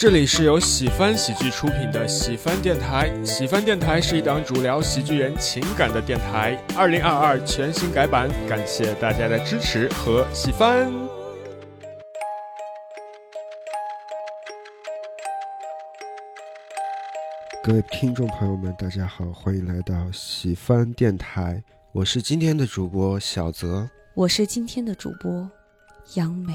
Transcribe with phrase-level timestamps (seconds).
[0.00, 3.12] 这里是由喜翻喜剧出品的喜翻电台。
[3.22, 6.58] 喜翻电台是一档主聊喜剧人情感的电台。
[6.74, 10.90] 二零二二全新改版，感谢大家的支持和喜欢。
[17.62, 21.62] 各位听众朋友们，大家好，欢迎来到喜翻电台，
[21.92, 23.86] 我是今天的主播小泽。
[24.14, 25.46] 我是今天的主播
[26.14, 26.54] 杨梅。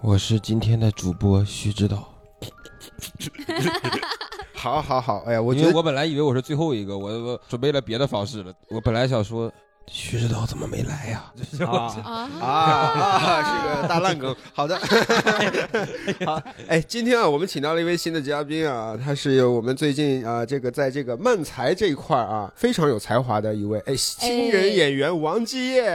[0.00, 2.15] 我是今天的主播徐指导，
[4.54, 8.52] 好好好，哎呀，我因为觉得我本来以为我是最后一个，我我准备了别的方式了。
[8.68, 9.52] 我本来想说，
[9.86, 11.32] 徐指导怎么没来呀？
[11.60, 13.52] 啊啊啊啊，是
[13.82, 14.34] 个大烂梗。
[14.52, 14.76] 好的，
[16.24, 25.88] 好，哎，今天啊，我们请到了一位新的嘉宾啊，他是我们最近啊，这个在这个漫才这一块儿啊，非常有才华的一位哎新人演员王继业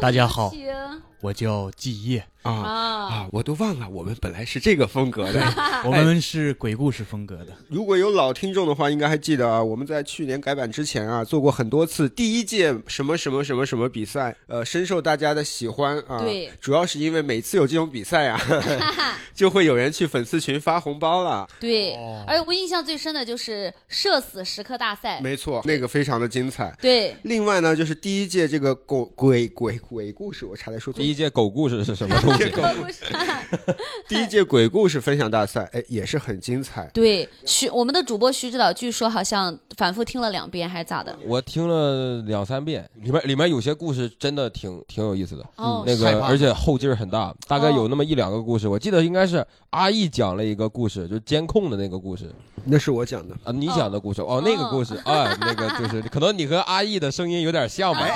[0.00, 0.72] 大家好，行
[1.20, 2.72] 我叫继业，啊啊，
[3.12, 5.40] 啊，我都忘了，我们本来是这个风格的。
[5.84, 7.48] 我们是鬼故事风格的。
[7.68, 16.20] 如果有老听众的话，应该还记得啊，我们在去年改版之前啊，做过很多次第一届什么什么什么什么比赛，呃，深受大家的喜欢啊。
[16.20, 18.40] 对，主要是因为每次有这种比赛啊，
[19.34, 21.46] 就会有人去粉丝群发红包了。
[21.60, 26.74] 对哦，而我印象最深的就是社死时刻大赛，没错，那个非常的精彩。
[26.80, 31.10] 对，另外呢，就是第一届这个狗鬼鬼鬼故事，我差点说错第。
[31.10, 33.04] 一届狗故事是什么东西？
[34.08, 36.88] 第一届鬼故事分享大赛，哎，也是很精彩。
[36.92, 41.16] 对，徐我们的主播徐指导，据说好像反复听了两遍，还是咋的？
[41.26, 45.44] 我听了两三遍，里面里面有些故事真的挺挺有意思的。
[45.56, 52.30] 哦，那害怕个而且后劲儿很大，大概有那么一两个故事，我记得应该是阿义讲了一个故事，就是监控的那个故事
[52.64, 53.34] 那是我讲的。
[53.44, 58.06] 啊，你讲的故事哦，那个故事啊，那个就是可能你和阿义的声音有点像吧？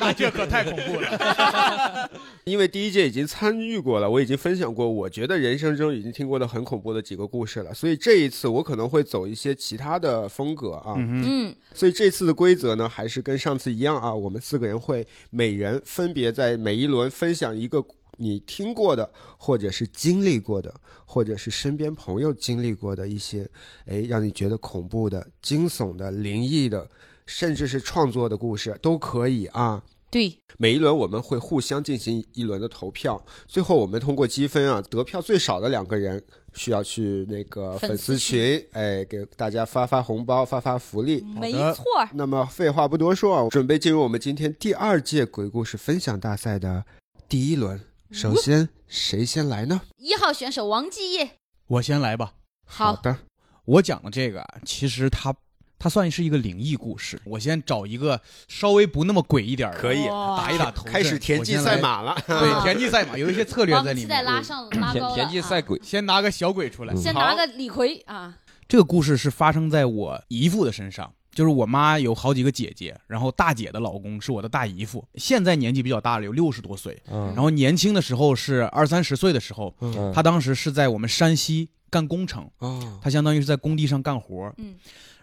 [0.00, 2.10] 那这可太恐怖了。
[2.44, 10.94] 因为第一届已经参与过了，我已经分享过，我觉得人生中已经听过的很恐怖的几个故事了，所以这一次我可能会走一些其他的风格啊。
[10.96, 17.84] 嗯，所以这次的规则呢，还是跟上次一样啊，我们四个人会每人分别在每一轮分享一个
[18.18, 20.72] 你听过的，或者是经历过的，
[21.04, 23.50] 或者是身边朋友经历过的一些，
[23.86, 26.88] 哎，让你觉得恐怖的、惊悚的、灵异的，
[27.26, 29.82] 甚至是创作的故事都可以啊。
[30.14, 41.20] 对，每一轮我们会互相进行一轮的投票，最后我们通过积分啊，得票最少的两个人需要去那个粉粉丝丝群，哎，给大家发发红包、发发福利。
[41.34, 46.84] 没错，那么废话不多说啊，准备进入我们今天第二届鬼故事分享大赛的
[47.28, 47.80] 第一轮。
[48.12, 49.80] 首先，谁先来呢？
[49.96, 52.34] 一号选手王继业，我先来吧。
[52.64, 53.16] 好，的，
[53.64, 55.34] 我讲的这个啊，其实它
[55.84, 57.20] 它算是一个灵异故事。
[57.26, 58.18] 我先找一个
[58.48, 60.84] 稍微不那么鬼一点的，可以打一打头。
[60.84, 61.76] 开始田忌赛。
[61.76, 62.16] 马了。
[62.26, 64.24] 对，田忌赛马有一些策略在里面。
[64.24, 66.94] 拉上拉田高田忌赛鬼，先拿个小鬼出来。
[66.94, 68.34] 嗯先拿个李逵啊，
[68.66, 76.98] 这个故事是发生在我姨父的身上，就是我妈有好几个姐姐，然后大姐的老公是我的大姨夫，现在年纪比较大了，有六十多岁。
[77.10, 84.50] 嗯然后年轻的时候是二三十岁的时候，嗯他当时是在我们山西干工程，哦，他相当于是在工地上干活。
[84.56, 84.74] 嗯，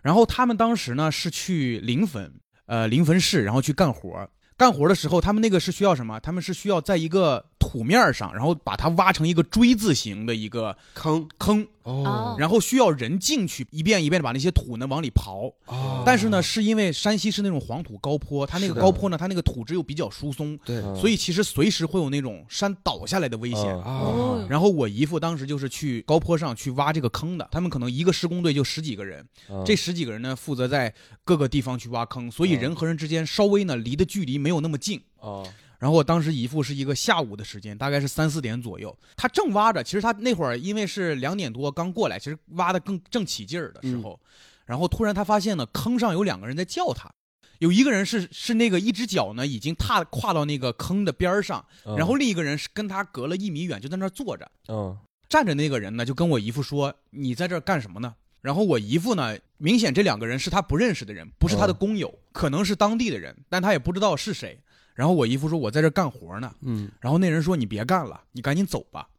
[0.01, 2.31] 然后他们当时呢是去临汾，
[2.65, 4.29] 呃临汾市，然后去干活。
[4.57, 6.19] 干活的时候，他们那个是需要什么？
[6.19, 12.35] 他们是需要在一个土面上，然后把它挖成一个锥字形的一个坑坑，哦。
[12.37, 15.53] 然后需要人进去一遍一遍的把那些土呢往里刨。
[15.65, 20.77] 哦，但是呢，是因为山西是那种黄土高坡，它那个高坡呢，它那个土质又比较疏松，对。
[20.77, 20.95] 嗯。
[20.95, 23.65] 所以其实随时会有那种山倒下来的危险。
[23.65, 23.83] 嗯。
[23.83, 29.63] 哦，然后我姨父当时就是去高坡上去挖这个坑的，他们可能一个施工队就十几个人，嗯。
[29.65, 30.93] 这十几个人呢负责在
[31.23, 35.01] 各个地方去挖坑，所以人和人之间稍微呢离的距离没有那么近。
[35.19, 35.47] 哦
[35.81, 44.19] 然后我当时姨父是一个下午的时间，大概是三四点左右，他正挖着，其实他那会儿因为是两点多刚过来，其实挖的更正起劲儿的时候，
[44.67, 47.11] 然后突然他发现呢坑上有两个人在叫他。
[47.57, 54.51] 有一个人是是那个一只脚呢已经踏跨到那个坑的边儿上，嗯然后另一个人是跟他隔了一米远，就在那儿坐着。
[54.67, 54.95] 嗯
[55.29, 64.59] 站着那个人呢，就跟我姨父说：“你在这儿干什么呢？”然后我姨父呢，明显这两个人是他不认识的人，不是他的工友，可能是当地的人，但他也不知道是谁。
[65.01, 66.53] 然后我姨夫说：“我在这干活呢。
[66.61, 69.09] 嗯”然后那人说：“你别干了，你赶紧走吧。”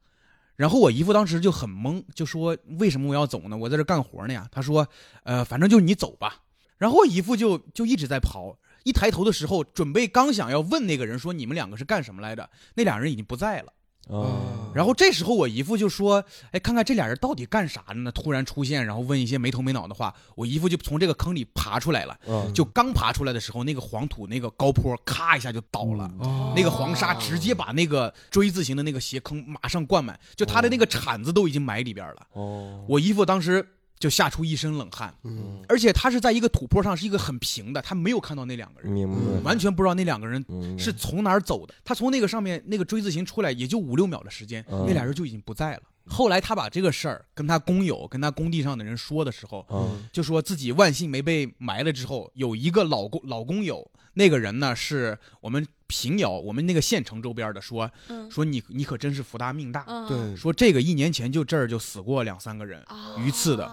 [0.55, 3.57] 然后我姨夫当时就很懵，就说：“为什么我要走呢？
[3.57, 4.87] 我在这干活呢呀。”他说
[5.25, 6.37] ：“呃，反正就你走吧。”
[6.79, 13.73] 然后我姨夫就就一直在刨，一抬头的时候，准备刚想要问那个人说：“你们两个是干什么来的？”那俩人已经不在了。
[14.09, 20.13] 哦，然后这时候我姨父就说：“哎，看看这俩人到底干啥呢？”突然出现，然后问一些没头没脑的话。
[20.35, 26.11] 我姨父就从这个坑里爬出来了，嗯就刚爬出来的时候，那个黄土那个高坡咔一下就倒了。
[26.19, 32.27] 哦那个黄沙直接把那个锥字形的那个斜坑马上灌满，就他的那个铲子都已经埋里边了。
[32.33, 33.67] 哦，我姨父当时
[34.03, 35.63] 就吓出一身冷汗，嗯。
[35.69, 40.45] 而且他是在一个土坡上，是一个很平的，他没有看到那两个人，明白，完全不知道那两个人
[40.77, 41.73] 是从哪儿走的。
[41.85, 45.83] 他从那个上面那个锥字形出来，也就五六秒的时间，嗯那俩人就已经不在了。
[46.05, 58.29] 后来他把这个事儿跟他工友、跟他工地上的人说的时候，嗯就说自己万幸没被埋了之后，有一个老工老工友，那个人呢是我们平遥我们那个县城周边的，说嗯。
[58.29, 63.15] 说你你可真是福大命大，嗯，对，说这个一年前就这儿就死过两三个人，啊。
[63.19, 63.65] 鱼刺的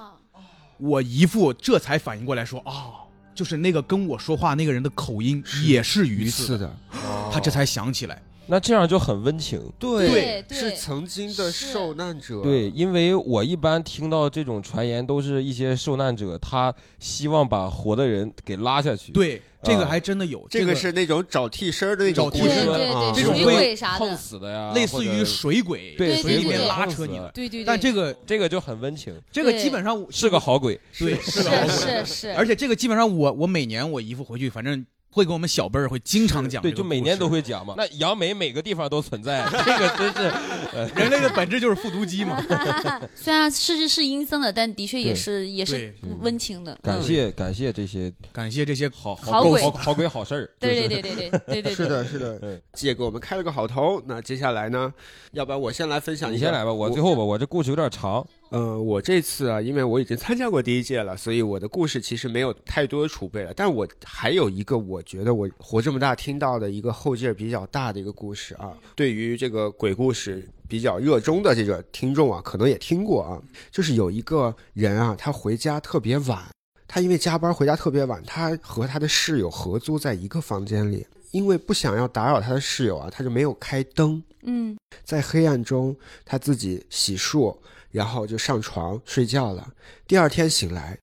[0.79, 3.05] 我姨父这才反应过来说哦，
[3.35, 9.61] 就是那个跟我说话那个人的口音也是鱼刺的，刺的，他这才想起来，那这样就很温情。
[9.77, 22.77] 对对是曾经的受难者，对，因为我一般听到这种传言，都是一些受难者，他希望把活的人给拉下去。，对，这个啊还真的有，这个是那种找替身的那种替身啊。
[22.77, 27.17] 对对，这种会碰死的呀，类似于水鬼，对对水里面对对拉扯你。
[27.17, 30.79] 的，对对对，但这个这个就很温情，这个基本上是个好鬼。
[30.97, 31.69] 对是个好鬼。
[31.69, 37.73] 是是，而且这个基本上我我每年我姨父回去，反正会跟我们小辈儿会经常讲对，就每年都会讲嘛。
[37.77, 42.41] 那杨梅每个地方都存在， 这个真是人类的本质就是复读机嘛。
[43.15, 46.77] 虽然是是阴森的，但的确也是也是温情的。
[46.83, 50.49] 感嗯谢感谢这些感谢这些好好鬼好好鬼好事儿。
[50.59, 54.01] 对对对对对对对，是的，是的嗯，姐给我们开了个好头。
[54.05, 54.93] 那接下来呢，
[55.31, 56.37] 要不然我先来分享一下。
[56.37, 58.25] 你先来吧，我最后吧，我这故事有点长。
[58.49, 63.53] 呃，我这次啊，因为我已经参加过第一届了，所以我的故事其实没有太多的储备了。
[63.55, 68.75] 但我还有一个，我觉得我活这么大听到的一个后劲儿比较大的一个故事啊。
[68.95, 73.39] 对于这个鬼故事比较热衷的这个听众啊，可能也听过啊。
[73.69, 76.43] 就是有一个人啊，他回家特别晚，
[76.87, 84.23] 他因为加班回家特别晚，他和他的室友合租在一个房间里，因为不想要打扰他的室友啊，他就没有开灯。
[84.41, 87.55] 嗯在黑暗中，他自己洗漱，
[87.91, 89.73] 然后就上床睡觉了。
[90.07, 90.97] 第二天醒来，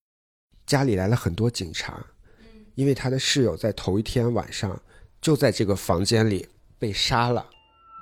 [0.66, 2.04] 家里来了很多警察，
[2.74, 4.80] 因为他的室友在头一天晚上
[5.20, 6.48] 就在这个房间里
[6.78, 7.46] 被杀了，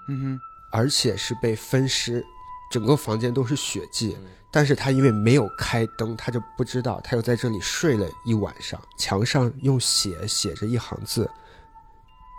[0.09, 0.41] 嗯哼
[0.73, 2.25] 而且是被分尸，
[2.71, 4.17] 整个房间都是血迹。
[4.53, 8.81] 但是他因为没有开灯，他就不知道，他又在这里睡了一晚上。
[8.97, 11.29] 墙上用血写着一行字：“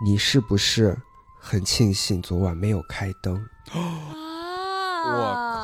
[0.02, 0.98] 你是不是
[1.42, 3.36] 很庆幸昨晚没有开灯？”
[3.72, 3.82] 啊，
[5.06, 5.55] 我靠，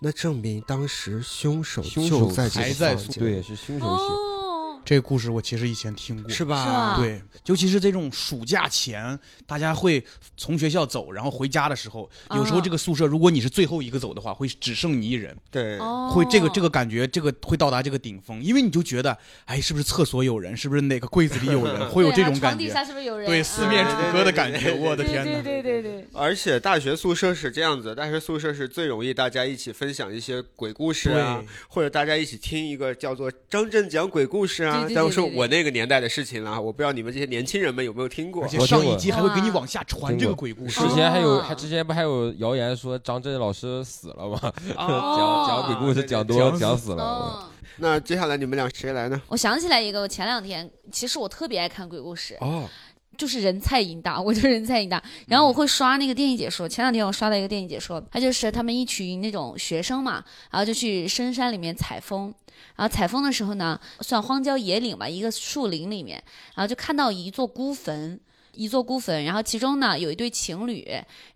[0.00, 4.29] 那证明当时凶手就在这个还在宿房间对，是凶手写。
[4.84, 6.30] 这个故事我其实以前听过。
[6.30, 6.64] 是吧？
[6.64, 10.04] 是吧对，尤其是这种暑假前，大家会
[10.36, 23.26] 从学校走，然后回家的时候，有时候啊这个宿舍，如果你是最后一个走的话，会只剩你一人，对，哦，会这个这个感觉，这个会到达这个顶峰，因为你就觉得，哎，是不是厕所有人，是不是哪个柜子里有人， 会有这种感床底觉，下是不是有人？
[23.26, 25.42] 对，四面楚歌的感觉，我的天哪！
[25.42, 34.88] 对对对对对，而且大学宿舍是这样子，大学宿舍是最容易大家一起分享一些鬼故事啊对，或者大家一起听一个叫做张震讲鬼故事啊对。
[34.88, 38.48] 对但是对对对我那个年代的事情了，我不知道你们这些年轻人们有没有听过而。
[38.48, 44.38] 且我上一集还会给你往下传这个鬼故事之，前还有，哦还之前不还有谣言说张震老师死了吗？
[44.76, 47.02] 哦讲讲鬼故事讲多讲死讲死了。
[47.02, 47.44] 哦，
[47.76, 49.20] 那接下来你们俩谁来呢？
[49.28, 52.68] 我想起来一个，我前两天其实我特别爱看鬼故事，哦，
[53.20, 55.02] 就是人菜瘾大，我就人菜瘾大。
[55.26, 62.32] 然后我会刷那个电影解说，前两天我刷到一个电影解说，他就是他们一群那种学生嘛，然后就去深山里面采风。
[62.76, 66.22] 然后采风的时候呢，算荒郊野岭吧，一个树林里面，
[66.54, 68.18] 然后就看到一座孤坟。
[68.52, 70.86] 一座孤坟，然后其中呢有一对情侣，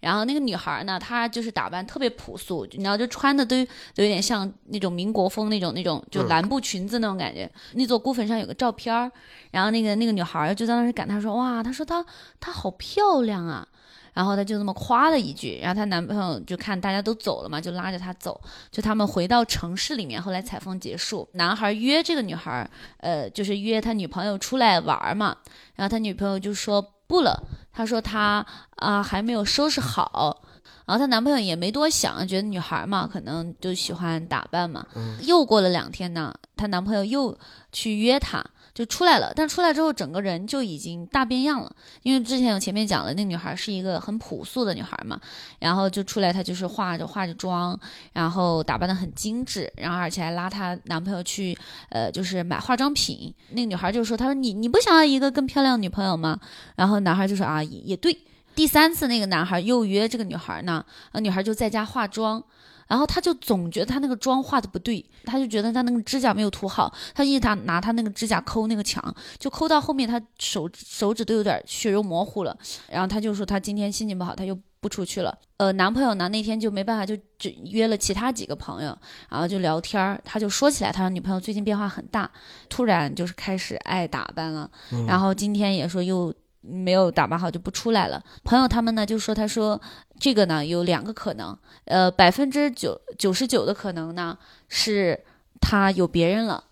[0.01, 7.51] 然后那个女孩呢，她就是打扮特别朴素，你知道就穿的都都有点像那种民国风那种那种就嗯蓝布裙子那种感觉。
[7.75, 9.11] 那座孤坟上有个照片儿，
[9.51, 12.05] 然后那个那个女孩儿就在那儿感叹说：“哇，她说她
[12.41, 13.67] 她好漂亮啊。”
[14.15, 18.41] 然后她就这么夸了一句，然后她男朋友就看大家都走了嘛，就拉着她走，
[18.71, 20.23] 就他们回到城市里面。
[20.23, 25.37] 后来采风结束，男孩约这个女孩，呃，就是约他女朋友出来玩儿嘛。
[25.75, 27.43] 然后他女朋友就说不了，
[27.73, 28.45] 她说她
[28.77, 30.43] 啊、还没有收拾好。
[30.87, 34.87] 然后她男朋友也没多想，觉得女孩嘛，可能就喜欢打扮嘛。
[35.23, 37.39] 又过了两天呢，她男朋友又
[37.73, 38.45] 去约她，
[38.75, 39.33] 就出来了。
[39.35, 41.75] 但出来之后，整个人就已经大变样了。
[42.03, 45.21] 因为之前我前面讲了，那女孩是一个很朴素的女孩嘛，
[45.61, 47.79] 然后就出来，她就是化着化着妆，
[48.13, 51.57] 然后打扮的很精致，然后而且还拉她男朋友去，
[51.91, 53.33] 呃，就是买化妆品。
[53.51, 56.39] 那个女孩就说：“她说你你不想要一个更漂亮的女朋友吗？”
[56.75, 58.19] 然后男孩就说：“啊，也也对。”
[58.57, 62.43] 第三次那个男孩又约这个女孩呢，呃，女孩就在家化妆。
[62.87, 72.57] 然后他就总觉得他那个妆化的不对，他就觉得他那个指甲没有涂好，他一直拿拿他那个指甲抠那个墙，就抠到后面他手手指都有点血肉模糊了。
[72.89, 75.37] 然后他就说他今天心情不好，他就不出去了。
[75.57, 78.97] 呃，男朋友呢那天就没办法，就只约了其他几个朋友，
[79.31, 80.21] 然后就聊天儿。
[80.25, 82.31] 他就说起来，他说女朋友最近变化很大，
[82.69, 84.71] 突然就是开始爱打扮了，
[85.07, 86.35] 然后今天也说又。
[86.67, 88.23] 没有打扮好就不出来了。
[88.43, 89.81] 朋友他们呢就说，他说
[90.19, 95.25] 这个呢有两个可能，呃，百分之九九十九的可能呢是
[95.61, 96.65] 他有别人了，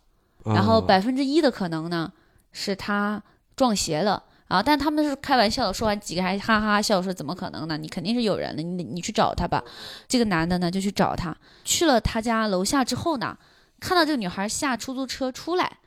[0.45, 2.13] 然后百分之一的可能呢
[2.53, 3.23] 是他
[3.55, 4.23] 撞邪了。
[4.49, 7.79] 然后但他们是开玩笑的，说完几个还哈哈笑说怎么可能呢？
[7.79, 9.65] 你肯定是有人了，你你去找他吧。
[10.07, 11.35] 这个男的呢就去找他，
[11.65, 13.37] 去了他家楼下之后呢，
[13.81, 15.79] 看到这个女孩下出租车出来。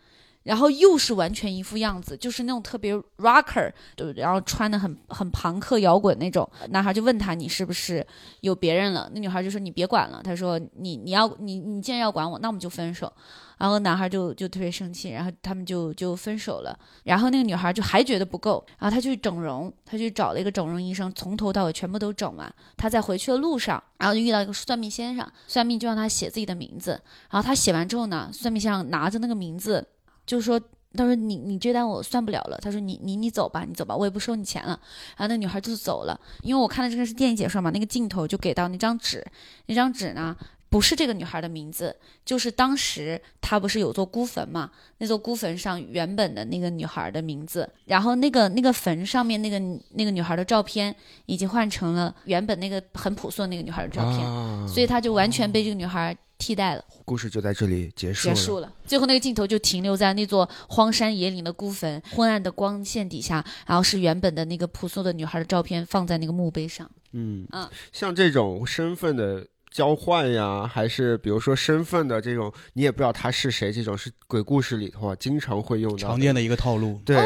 [0.46, 6.48] 然后又是完全一副样子，就是那种特别 rocker，对不对，然后穿的很很朋克摇滚那种。
[6.70, 8.06] 男孩就问他你是不是
[8.42, 9.10] 有别人了？
[9.12, 10.22] 那女孩就说你别管了。
[10.24, 13.12] 他说你你要你你既然要管我，那我们就分手。
[13.58, 16.78] 然后男孩就就特别生气，然后他们就就分手了。
[17.06, 22.54] 然后那个女孩就还觉得不够，然后她去整容，她去找了一个整容医生，从头到尾全部都整完。
[22.78, 27.02] 她在回去的路上，然后就遇到一个算命先生，算命就让她写自己的名字。
[27.32, 29.88] 然后她写完之后呢，算命先生拿着那个名字。
[30.26, 30.60] 就是说，
[30.94, 32.58] 他说你你这单我算不了了。
[32.62, 34.80] 他说你你你走吧，你走吧，我也不收你钱了。
[35.18, 36.20] 然后那女孩就走了。
[36.42, 39.26] 因为我看的这个是电影解说嘛，那个镜头就给到那张纸，
[39.68, 40.36] 那张纸呢
[40.76, 49.58] 不是这个女孩的名字，就是当时她不是有座孤坟嘛，那座孤坟上原本的那个女孩的名字，然后那个那个坟上面那个
[49.92, 50.94] 那个女孩的照片
[51.28, 56.14] 已经换成了原本那个很朴素的那个女孩的照片，所以她就完全被这个女孩。
[56.38, 58.28] 替代了，故事就在这里结束。
[58.28, 66.92] 结束了，最后那个镜头就停留在那座荒山野岭的孤坟，昏暗的光线底下，然后是原本的那个朴素的女孩的照片放在那个墓碑上。
[67.14, 76.98] 嗯嗯，像这种身份的交换呀，还是比如说身份的这种，你也不知道他是谁，这种是鬼故事里头啊经常会用到常见的一个套路。
[77.04, 77.18] 对，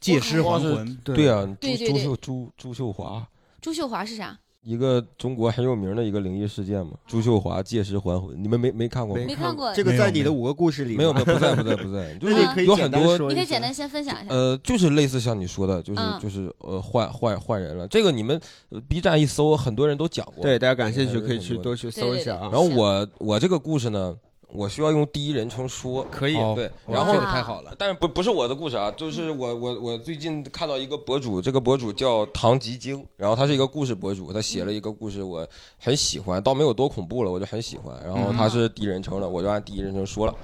[0.00, 0.96] 借尸还魂。
[1.04, 3.28] 对啊，朱朱秀朱朱秀华。
[3.60, 4.38] 朱秀华是啥？
[4.68, 9.24] 一个中国很有名的一个灵异事件嘛，朱秀华借尸还魂，你们没没看过吗？
[9.26, 9.72] 没看过。
[9.72, 12.14] 这个在你的五个故事里没有，没有不在，不在，不在。
[12.20, 14.34] 就是有很多，你可以简单先分享一下。
[14.34, 17.88] 呃，就是类似像你说的，就是就是呃换换换人了。
[17.88, 18.38] 这个你们
[18.86, 20.42] B 站一搜，很多人都讲过。
[20.42, 22.50] 对，大家感兴趣可以去多去搜一下啊。
[22.52, 24.14] 然后我我这个故事呢。
[24.50, 35.46] 我需要用第一人称说，可以对，然后太好了，但是不不是我的故事啊，就是我我我最近看到一个博主，这个博主叫唐吉京，然后他是一个故事博主，他写了一个故事，我
[35.78, 37.94] 很喜欢，倒没有多恐怖了，我就很喜欢。
[38.02, 40.34] 然后他是第一人称的，我就按第一人称说了。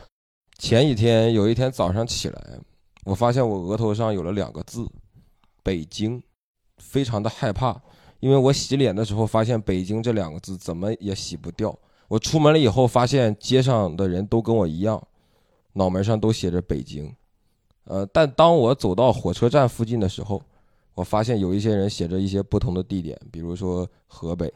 [0.58, 2.58] 前几天有一天早上起来，
[3.04, 4.86] 我发现我额头上有了两个字，
[5.62, 6.22] 北京，
[6.76, 7.80] 非常的害怕，
[8.20, 11.76] 因为我洗脸的时候发现北京这两个字怎么也洗不掉。
[12.08, 15.02] 我出门了以后，发现街上的人都跟我一样，
[15.72, 17.12] 脑门上都写着北京。
[17.84, 20.42] 呃，但当我走到火车站附近的时候，
[20.94, 24.52] 我发现有一些人写着一些不同的地点，比如说河北，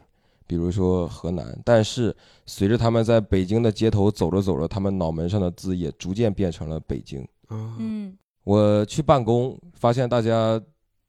[0.47, 1.59] 比如说河南。
[1.63, 2.15] 但是
[2.45, 7.27] 随着他们在北京的街头走着走着，他们脑门上的字也逐渐变成了北京。
[7.49, 10.59] 嗯，我去办公，发现大家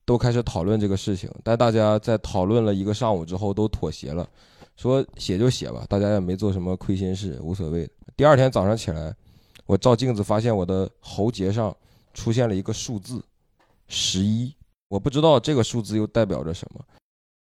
[0.04, 4.28] 都开始讨论这个事情，但大家在讨论了一个上午之后都妥协了。
[4.80, 7.86] 说写就写吧，大家也没做什么亏心事，无所谓。
[8.16, 9.14] 第二天早上起来，
[9.66, 11.76] 我照镜子发现我的喉结上
[12.14, 13.22] 出现了一个数字，
[13.88, 14.50] 十一。
[14.88, 16.80] 我不知道这个数字又代表着什么。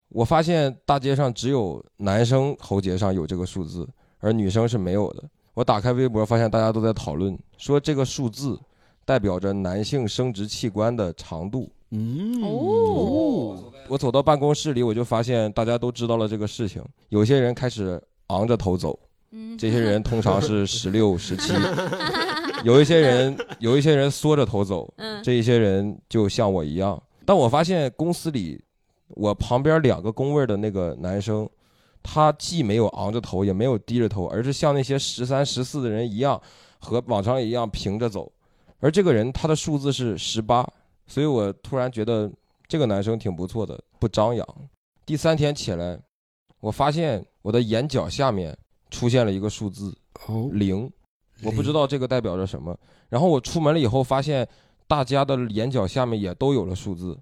[0.10, 3.88] 我发现大街上只有男生喉结上有这个数字，
[4.20, 5.24] 而女生是没有的。
[5.54, 8.60] 我打开微博，发现大家都在讨论，说这个数字
[9.06, 11.72] 代表着男性生殖器官的长度。
[11.92, 16.84] 嗯哦，我走到办公室里，我就发现大家都知道了这个事情。
[17.10, 18.98] 有些人开始昂着头走，
[19.58, 21.54] 这些人通常是 十六、十七。
[22.64, 24.92] 有一些人， 有一些人缩着头走，
[25.24, 27.02] 这一些人就像我一样。
[27.26, 28.64] 但我发现公司里，
[29.10, 31.48] 我旁边两个工位的那个男生，
[32.02, 36.42] 他既没有昂着头，也没有低着头，而是像那些十三、十四的人一样，
[36.80, 38.32] 和往常一样平着走。
[38.80, 40.68] 而这个人，他的数字是十八。
[41.06, 42.32] 所以我突然觉得
[42.74, 44.48] 这个男生挺不错的，不张扬。
[45.06, 45.96] 第三天起来，
[46.60, 48.58] 我发现我的眼角下面
[48.90, 49.96] 出现了一个数字
[50.54, 50.92] 零，
[51.44, 52.76] 我不知道这个代表着什么。
[53.10, 54.48] 然后我出门了以后，发现
[54.88, 57.16] 大家的眼角下面也都有了数字，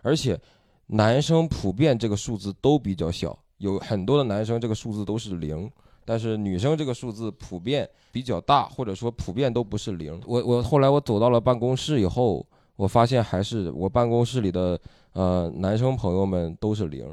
[0.00, 0.40] 而且
[0.86, 5.70] 男生普遍这个数字都比较小，有很多的男生这个数字都是零，
[6.06, 10.18] 但是女生这个数字普遍比较大，或者说普遍都不是零。
[10.24, 12.46] 我我后来我走到了办公室以后。
[12.76, 14.78] 我发现还是我办公室里的
[15.12, 17.06] 呃男生朋友们都是零，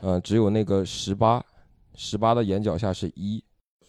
[0.00, 1.44] 呃，只有那个十八，
[1.94, 3.42] 十八的眼角下是一，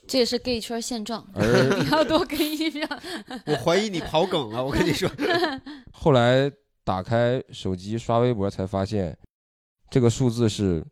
[0.07, 2.87] 这也是 gay 圈现状， 而你要多跟一票。
[3.45, 5.09] 我怀疑你跑梗了，我跟你说。
[5.91, 6.51] 后来
[6.83, 9.17] 打开手机刷微博才发现，
[9.89, 10.85] 这个数字是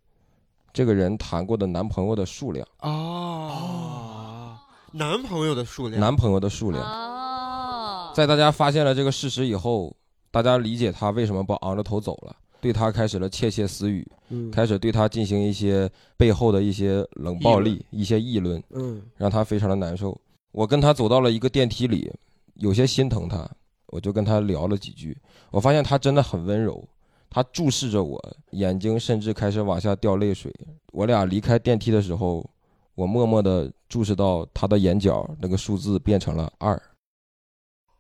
[0.74, 4.58] 这个人谈过的男朋友的数量，哦，
[4.92, 6.84] 男朋友的数量，男朋友的数量。
[6.84, 9.96] 哦，在大家发现了这个事实以后，
[10.41, 20.20] 大家理解他为什么不昂着头走了，对他开始了窃窃私语，嗯开始对他进行一些背后的一些冷暴力、一些议论，嗯让他非常的难受。
[20.51, 22.12] 我跟他走到了一个电梯里，
[22.56, 23.50] 有些心疼他，
[23.88, 25.17] 我就跟他聊了几句。
[25.51, 26.84] 我发现他真的很温柔，
[27.29, 30.53] 他注视着我，眼睛甚至开始往下掉泪水。
[30.91, 32.48] 我俩离开电梯的时候，
[32.96, 36.82] 我默默地注视到他的眼角那个数字变成了二，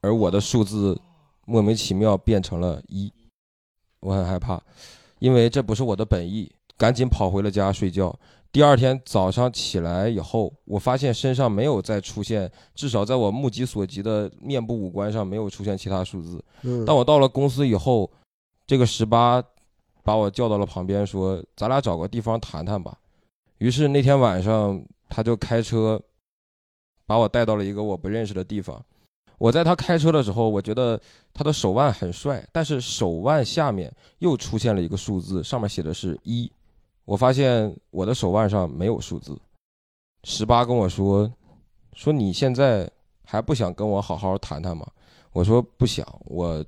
[0.01, 0.99] 而我的数字
[1.47, 3.11] 莫名其妙变成了一。
[4.01, 4.61] 我很害怕，
[5.19, 8.13] 因为这不是我的本意，赶紧跑回了家睡觉。
[8.51, 16.43] 第二天早上起来以后，我发现身上没有再出现，至少在我目及所及的面部五官上没有出现其他数字。
[16.63, 18.09] 嗯，当我到了公司以后，
[18.65, 19.43] 这个十八
[20.03, 22.97] 把我叫到了旁边，说：“咱俩找个地方谈谈吧。”
[23.59, 25.99] 于是那天晚上，他就开车
[27.05, 28.83] 把我带到了一个我不认识的地方。
[29.37, 30.99] 我在他开车的时候，我觉得
[31.33, 36.51] 他的手腕很帅，但是手腕下面又出现了一个数字，上面写的是一。
[37.05, 39.39] 我发现我的手腕上没有数字。
[40.23, 41.31] 十八跟我说
[41.93, 42.89] ：“说你现在
[43.23, 44.85] 还不想跟我好好谈谈吗？”
[45.31, 46.65] 我说：“不想，我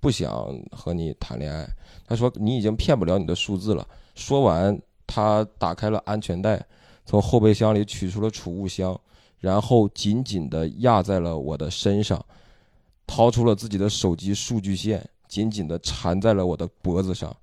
[0.00, 0.32] 不想
[0.70, 1.68] 和你谈恋爱。”
[2.06, 6.64] 他说：“你已经骗不了你的数字了。”说完，他打开了安全带，
[7.04, 8.98] 从后备箱里取出了储物箱，
[9.44, 12.24] 然后紧紧地压在了我的身上，
[13.06, 17.36] 掏出了自己的手机数据线，紧紧地缠在了我的脖子上。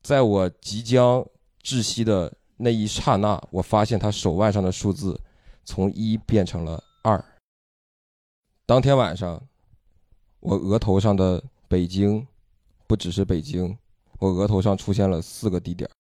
[0.00, 1.22] 在我即将
[1.62, 5.20] 窒息的那一刹那，我发现他手腕上的数字
[5.62, 7.22] 从一变成了二。
[8.64, 9.46] 当天晚上，
[10.40, 12.26] 我额头上的北京，
[12.86, 13.76] 不只是北京，
[14.18, 15.92] 我额头上出现了四个滴点儿。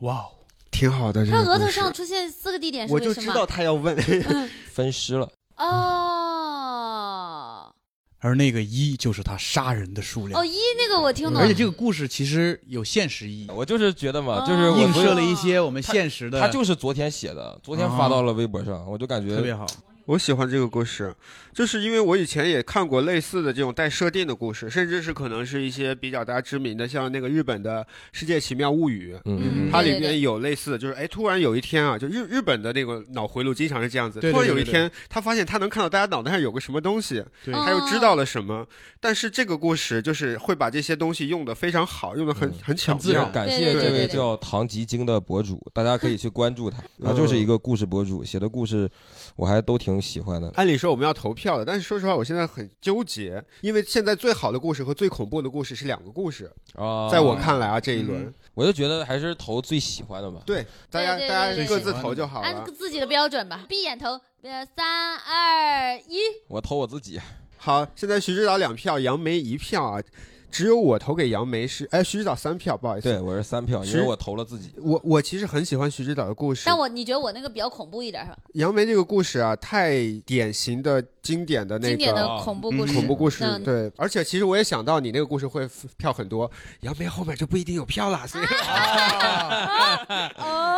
[0.00, 0.32] 哇哦，
[0.80, 1.26] 挺好的。
[1.26, 3.14] 这他额头上出现四个地点是我为什么？
[3.14, 3.94] 就知道他要问。
[4.72, 5.28] 分尸了。
[5.58, 5.66] 哦
[8.22, 19.66] 而那个一就是他杀人的数量哦，，一那个我听懂了，而且这个故事其实有现实意义，我就是觉得嘛，哦就是映射了一些我们现实的，他就是昨天写的，昨天发到了微博上，我就感觉特别好。
[20.10, 21.14] 我喜欢这个故事，
[21.54, 38.66] 就是因为我以前也看过类似的这种带设定的故事，甚至是可能是一些比较大家知名的，像那个日本的《世界奇妙物语》，嗯，它里对对对边有类似的，就是哎，突然有一天啊，就日日本的那个脑回路经常是这样子，突然有一天他发现他能看到大家脑袋上有个什么东西，他又知道了什么，
[38.98, 43.26] 但是这个故事就是会把这些东西用的非常好，用的很嗯很巧妙。
[43.26, 48.90] 感谢这位叫唐吉京的博主，大家可以去关注他，他嗯就是一个故事博主，写的故事
[49.36, 50.50] 我还都挺喜欢的。
[50.54, 60.42] 按理说我们要投票的，但是说实话，我现在很纠结，因为现在最好的故事和最恐怖的故事是两个故事，啊，在我看来啊，这一轮，我就觉得还是投最喜欢的吧。
[60.46, 62.64] 对大家大家各自投就好按。
[62.76, 67.20] 自己的标准吧，闭眼投，呃，三二一，我投我自己，
[67.56, 70.02] 好，现在徐指导两票，杨梅一票啊，
[70.50, 74.72] 只有我投给杨梅是，哎，徐指导三票，不好意思，对我是三票，因为我投了自己。
[74.76, 78.38] 我我其实很喜欢徐指导的故事，但我你觉得我那个比较恐怖一点是吧？
[78.54, 82.38] 杨梅这个故事啊，太典型的经典的那经典的个。
[82.42, 83.62] 恐怖故事，恐怖故事，嗯。
[83.62, 88.44] 对，而且其实我也想到你那个故事会票很多，杨梅后面就不一定有票了，所以。
[90.36, 90.76] 哦，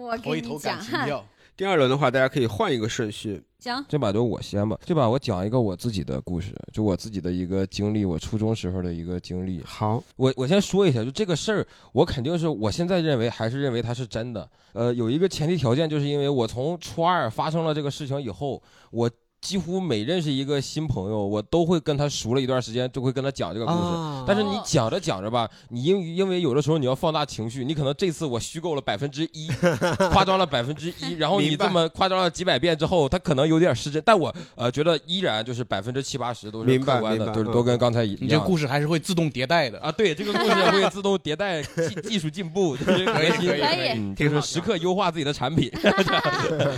[0.00, 1.24] 我跟你投一投感讲
[1.56, 9.62] 第二轮的话，大家可以换一个顺序，行这把就我先吧，这把我讲一个我自己的故事，就我自己的一个经历，我初中时候的一个经历。
[9.64, 14.50] 好，我我先说一下，就这个事儿，我肯定是我现在认为还是认为它是真的。
[14.72, 19.08] 呃，有一个前提条件，就是因为我从初二发生了这个事情以后，我
[19.44, 23.78] 几乎每认识一个新朋友，我都会跟他熟了一段时间，就会跟他讲这个故事。
[23.78, 29.50] 啊但是你讲着讲着吧，你因因为有的时候你要放大情绪，你可能这次我虚构了百分之一，
[30.10, 38.40] 夸张了百分之一， 然后你这么夸张了几百遍之后，他可能有点失真，但我呃觉得依然就是百分之七八十都是客观的，明白就是都跟刚才一你这。
[38.44, 39.78] 故事还是会自动迭代的。
[39.80, 45.70] 啊，对，这个故事会自动迭代，技技术进步， 就是可以可以可以嗯，就是时刻优化自己的产品。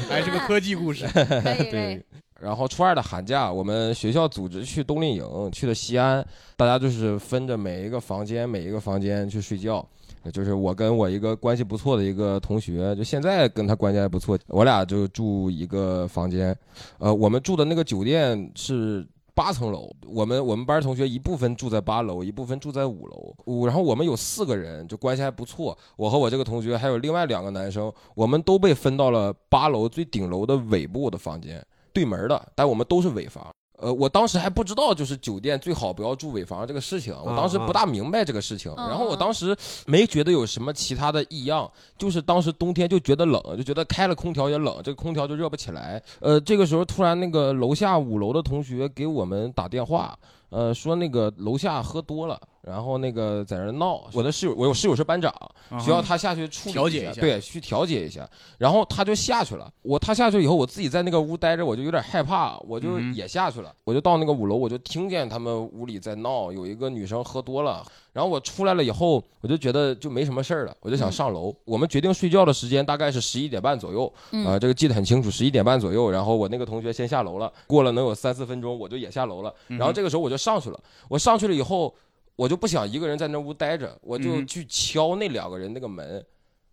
[0.09, 1.05] 还是个科技故事。
[1.13, 2.05] 对，，
[2.41, 6.25] 然后初二的寒假，我们学校组织去冬令营，去的西安，
[6.57, 9.87] 大家就是分着每一个房间，每一个房间去睡觉。
[10.33, 16.57] 就是我跟我一个关系不错的一个同学，就现在跟他关系还不错，我俩就住一个房间。
[16.99, 23.35] 呃，我们住的那个酒店是八层楼，我们我们班同学一部分住在八楼，一部分住在五楼。
[23.45, 25.79] 五，然后我们有四个人，就关系还不错。
[25.97, 31.65] 我和我这个同学还有另外两个男生，我们都被分到了八楼最顶楼的尾部的房间，
[31.97, 33.47] 对门的，但我们都是尾房。
[33.79, 38.71] 呃，我当时还不知道，就是酒店最好不要住尾房这个事情，我当时不大明白这个事情。
[38.77, 39.57] 然后我当时
[39.87, 46.03] 没觉得有什么其他的异样，就是当时冬天就觉得冷，就觉得开了空调也冷，这个空调就热不起来。
[46.21, 50.19] 呃，这个时候突然那个楼下五楼的同学给我们打电话。
[50.49, 54.03] 呃，说那个楼下喝多了，然后那个在那闹。
[54.13, 55.33] 我的室友，我有室友是班长，
[55.81, 58.29] 需要他下去处理调解一下，对，去调解一下。
[58.59, 59.73] 然后他就下去了。
[59.83, 63.73] 我他下去以后，我自己在那个屋待着，我就有点害怕，我就也下去了。
[63.85, 67.87] 我就到那个五楼，我就听见他们屋里在闹，有一个女生喝多了。
[68.13, 71.55] 然后我出来了以后，我就觉得就没什么事儿了，我就想上楼。
[71.67, 74.13] 我们决定睡觉的时间大概是十一点半左右，
[74.47, 76.11] 啊，这个记得很清楚，十一点半左右。
[76.11, 79.55] 然后我那个同学先下楼了，过了能有三四分钟，我就也下楼了。
[79.69, 80.81] 然后这个时候我就上去了。
[81.09, 81.95] 我上去了以后，
[82.37, 86.25] 我就不想一个人在那屋待着，我就去敲那两个人那个门，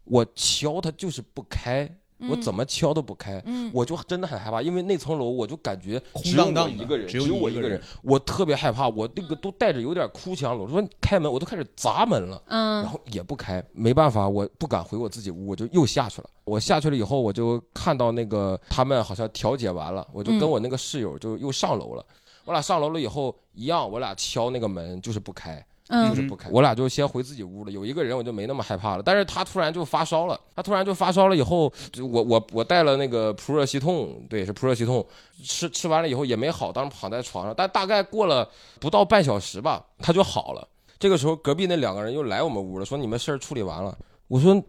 [0.04, 1.90] 我敲他就是不开。
[2.30, 10.64] 我怎么敲都不开，我就真的很害怕，因为那层楼我就感觉只有我一个人，只有我一个人，我特别害怕，我那个都带着有点哭腔了。
[10.64, 16.30] 我说开门，我都开始砸门了，然后也不开，没办法，我不敢回我自己屋，我就又下去了。
[16.46, 22.06] 我下去了以后，我就看到那个他们好像调解完了，我就跟我那个室友就又上楼了。
[22.46, 25.66] 我俩上楼了以后，一样，我俩敲那个门就是不开。
[25.86, 27.72] 就是不开，我俩就先回自己屋了。
[27.72, 30.40] 有一个人我就没那么害怕了，但是他突然就发烧了。
[30.56, 35.06] 他突然就发烧了以后，我我我带了那个扑热息痛，对，是扑热息痛，
[35.44, 37.54] 吃吃完了以后也没好，当时躺在床上。
[37.56, 40.68] 但大概过了不到半小时吧，他就好了。
[40.98, 43.96] 这个时候隔壁那两个人又来我们屋了，说你们事儿处理完了。
[44.30, 44.60] 我说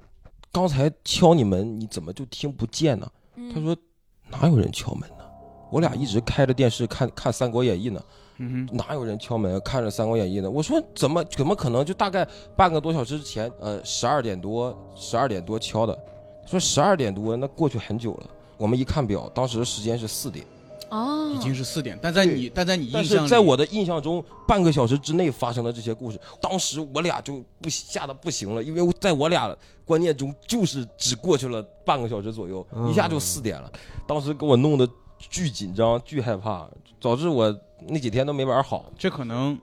[0.52, 3.10] 刚才敲你门，你怎么就听不见呢？
[3.54, 3.74] 他说
[4.28, 5.13] 哪有人敲门呢？
[5.74, 8.00] 我俩一直开着电视看看《三国演义》呢。
[8.38, 10.48] 嗯哪有人敲门看着《三国演义》呢？
[10.48, 11.84] 我说怎么怎么可能？
[11.84, 15.98] 就大概半个多小时之前，呃，十二点多，十二点多敲的。
[16.46, 18.26] 说十二点多，那过去很久了。
[18.56, 20.46] 我们一看表，当时时间是四点，
[20.90, 21.98] 哦，已经是四点。
[22.00, 33.70] 但在你但在你印象，在我的印象中，半个小时之内发生的这些故事，当时我俩就不吓得不行了，因为在我俩观念中，就是只过去了半个小时左右，一下就四点了。
[34.06, 34.88] 当时给我弄得
[35.30, 36.68] 巨紧张、巨害怕，
[37.00, 37.54] 导致我。
[37.86, 39.60] 那几天都没玩好，这可能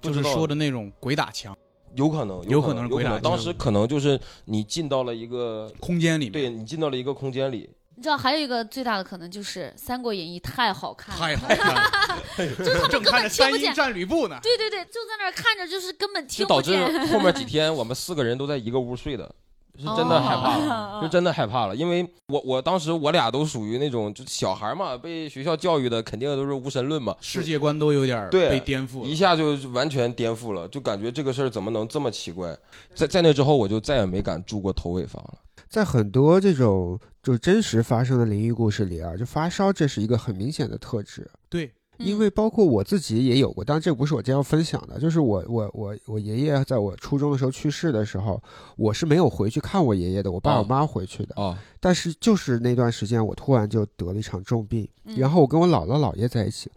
[0.00, 1.56] 就是说的那种鬼打墙，
[1.94, 3.20] 有可能，有可能是鬼打墙。
[3.22, 7.70] 当时可能就是你进到了一个空间里，对你进到了一个空间里。
[7.94, 14.40] 你知道还有一个最大的可能就是《三国演义》太好看，太好看， 就是正看着三英战吕布呢。
[14.42, 16.80] 对对对，就在那儿看着，就是根本听不见。
[16.80, 19.32] 导致后面几天我们四个人都在一个屋睡的。
[19.80, 32.56] 是真的害怕了，是真的害怕了，因为我我当时我俩都属于那种就小孩嘛，被学校教育的肯定都是无神论嘛，世界观都有点被颠覆，一下就完全颠覆了，就感觉这个事儿怎么能这么奇怪？
[32.94, 35.38] 在在那之后，我就再也没敢住过头尾房了。
[35.68, 41.30] 在很多这种就真实发生的灵异故事里啊，就发烧这是一个很明显的特质。
[41.48, 41.72] 对。
[42.00, 48.42] 因为包括我自己也有过，当然这不是我今天要分享的，就是我我我我爷爷在我初中的时候去世的时候，
[48.76, 51.58] 我是没有回去看我爷爷的，我爸我妈回去的啊。
[51.78, 56.70] 但是就是那段时间，我突然就得了一场重病，然后我跟我姥姥姥爷在一起，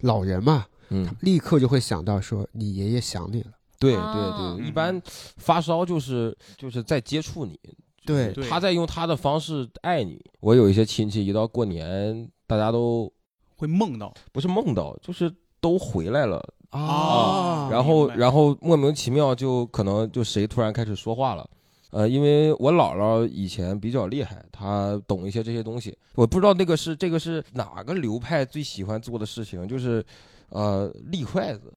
[0.00, 3.50] 老人嘛，嗯，立刻就会想到说你爷爷想你了。
[3.80, 5.00] 对对对，一般
[5.36, 7.58] 发烧就是就是在接触你，
[8.06, 10.24] 对，他在用他的方式爱你。
[10.40, 13.12] 我有一些亲戚一到过年，大家都。
[13.58, 16.42] 会梦到，不是梦到，就是都回来了。
[16.70, 21.48] 啊，然后然后莫名其妙就可能就谁突然开始说话了，
[21.90, 30.04] 呃，因为我姥姥以前比较厉害，她懂一些这些东西，我不知道那个是这个是哪个流派最喜欢做的事情，就是
[30.50, 31.72] 呃立筷子。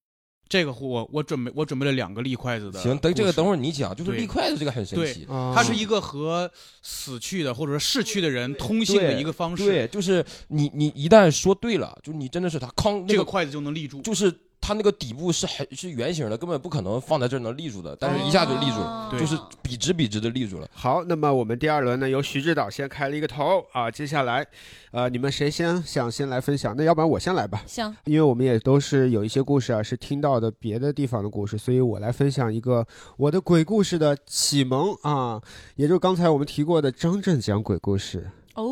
[0.51, 2.81] 这个我我准备我准备了两个立筷子的。
[2.81, 9.63] 行，等这个等会儿你讲，就是立筷子这个很神奇，它是一个和死去的或者说逝去的人通信的一个方式。
[9.63, 14.29] 对，就是你你一旦说对了，就你真的是他康，这个筷子就能立住，就是。
[14.61, 20.67] 它那个底部是很是圆形的，根本不可能放在这儿能立住的，但是一下就立住了，就是笔直笔直的立住了。
[20.71, 24.45] 好，那么我们第二轮呢，由徐指导先开了一个头啊，接下来，
[24.91, 26.75] 呃，你们谁先想先来分享？
[26.77, 27.63] 那要不然我先来吧。
[27.65, 32.85] 行，因为我们也都是有一些故事啊，是听到的别的地方的故事，所以我来分享一个
[33.17, 35.41] 我的鬼故事的启蒙啊，
[35.75, 38.29] 也就是刚才我们提过的张震讲鬼故事。
[38.55, 38.63] 哦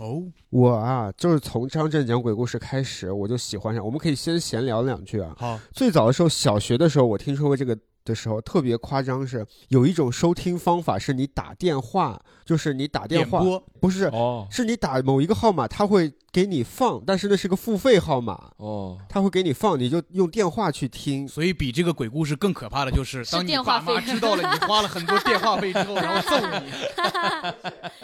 [0.00, 3.84] 哦，我啊，就是从张震讲鬼故事开始，我就喜欢上。
[3.84, 5.34] 我们可以先闲聊两句啊。
[5.36, 13.42] 好，最早的时候，小学的时候，我听说过这个的时候特别夸张，是有一种收听方法是你打电话，就是你打电话，
[13.80, 21.26] 不是，哦是你打某一个号码，他会给你放，但是那是个付费号码，哦，他会给你放，你就用电话去听。
[21.28, 26.72] 所以比这个鬼故事更可怕的就是，当你电话爸妈费知道了你花了很多电话费之后，然后揍你。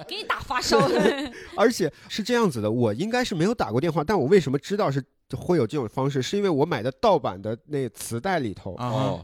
[0.09, 0.79] 给你打发烧。
[1.57, 5.03] 而且是这样子的，我应该是没有打过电话，但我为什么知道是
[5.37, 6.23] 会有这种方式？
[6.23, 8.77] 是因为我买的盗版的那磁带里头，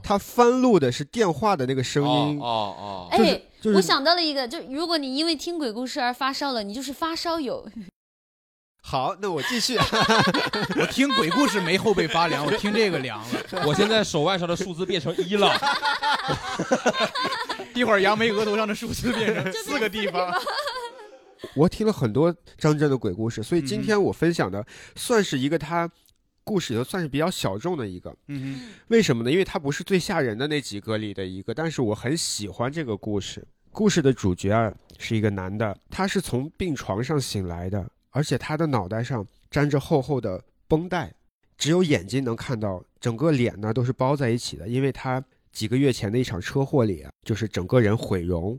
[0.03, 2.39] 它翻录的是电话的那个声音。
[2.41, 7.69] 哦哦，就是哎，就是我想到了一个，就如果你因为听鬼故事而发烧了，你就是发烧友。
[8.81, 9.77] 好，那我继续。
[10.81, 13.65] 我听鬼故事没后背发凉，我听这个凉了。
[13.67, 15.53] 我现在手腕上的数字变成一了，
[17.75, 20.33] 一会儿杨梅额头上的数字变成四个地方。
[21.55, 25.91] 我听了很多张震的鬼故事，所以今天我分享的算是一个他
[26.45, 28.15] 故事里头算是比较小众的一个。
[28.29, 29.31] 嗯为什么呢？
[29.31, 33.47] 因为它不是最吓人的那几个里的一个，但是我很喜欢这个故事。
[33.71, 41.15] 故事的主角啊是一个男的，他是从病床上醒来的，而且他的脑袋上粘着厚厚的绷带，
[41.57, 45.23] 只有眼睛能看到，整个脸呢都是包在一起的，因为他
[45.53, 48.59] 几个月前的一场车祸里啊，就是整个人毁容，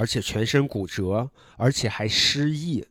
[0.00, 2.82] 而且全身骨折，而且还失忆。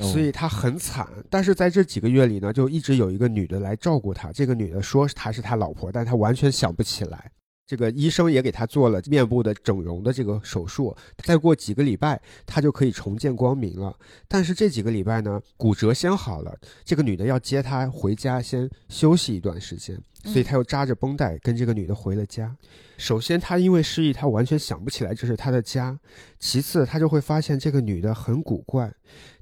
[0.00, 4.32] 所以他很惨，但是在这几个月里呢，就一直有一个女的来照顾他。
[4.32, 7.30] 这个女的说她是他老婆，但他完全想不起来。
[7.68, 13.94] 这个医生也给他做了面部的整容的这个手术，再过几个礼拜，他就可以重见光明了。
[14.26, 22.56] 但是这几个礼拜呢，骨折先好了，这个女的要接他回家先休息一段时间，所以他又扎着绷带跟这个女的回了家。
[22.96, 25.94] 首先，他因为失忆，他完全想不起来这是他的家；
[26.40, 28.90] 其次，他就会发现这个女的很古怪，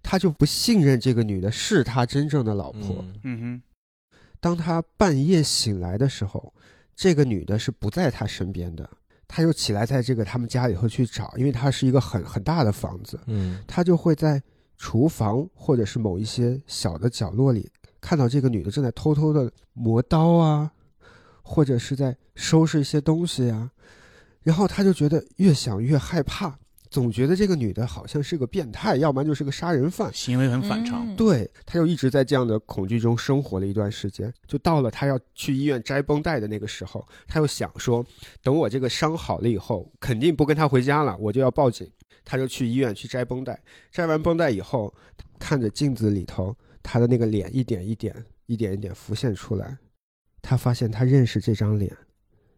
[0.03, 2.97] 他就不信任这个女的是他真正的老婆。
[2.99, 3.62] 嗯嗯哼，
[4.41, 6.53] 当他半夜醒来的时候，
[6.97, 8.89] 这个女的是不在他身边的。
[9.29, 14.41] 他就起来在这个他们家里头去找，因为他是一个很很大的房子，嗯他就会在
[14.77, 17.69] 厨房或者是某一些小的角落里
[18.01, 20.71] 看到这个女的正在偷偷的磨刀啊，
[21.43, 23.69] 或者是在收拾一些东西啊，
[24.45, 26.57] 然后他就觉得越想越害怕，
[26.97, 30.11] 总觉得这个女的好像是个变态，要不然就是个杀人犯。
[30.15, 31.07] 行为很反常。
[31.07, 38.03] 嗯对，他就一直在这样的恐惧中生活了一段时间，就到了他要去医院摘绷带的那个时候，他又想说，
[38.43, 41.87] 等我这个伤好了以后，肯定不跟他回家了，我就要报警。
[42.25, 44.95] 他就去医院去摘绷带，摘完绷带以后，
[45.39, 49.77] 看着镜子里头他的那个脸一点一点、一点一点浮现出来，
[50.41, 51.95] 他发现他认识这张脸，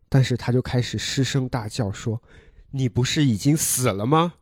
[0.08, 2.22] 但是他就开始失声大叫说
[2.70, 4.34] ：“你不是已经死了吗？”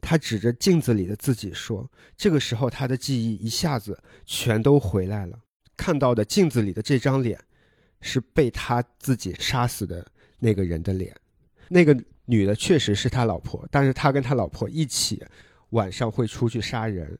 [0.00, 1.90] 他指着镜子里的自己说。
[2.16, 5.38] 这个时候，他的记忆一下子全都回来了。
[5.76, 7.40] 看到的镜子里的这张脸，
[8.02, 10.06] 是被他自己杀死的
[10.38, 11.16] 那个人的脸。
[11.68, 15.24] 那个女的确实是他老婆，但是他跟他老婆一起
[15.70, 17.18] 晚上会出去杀人。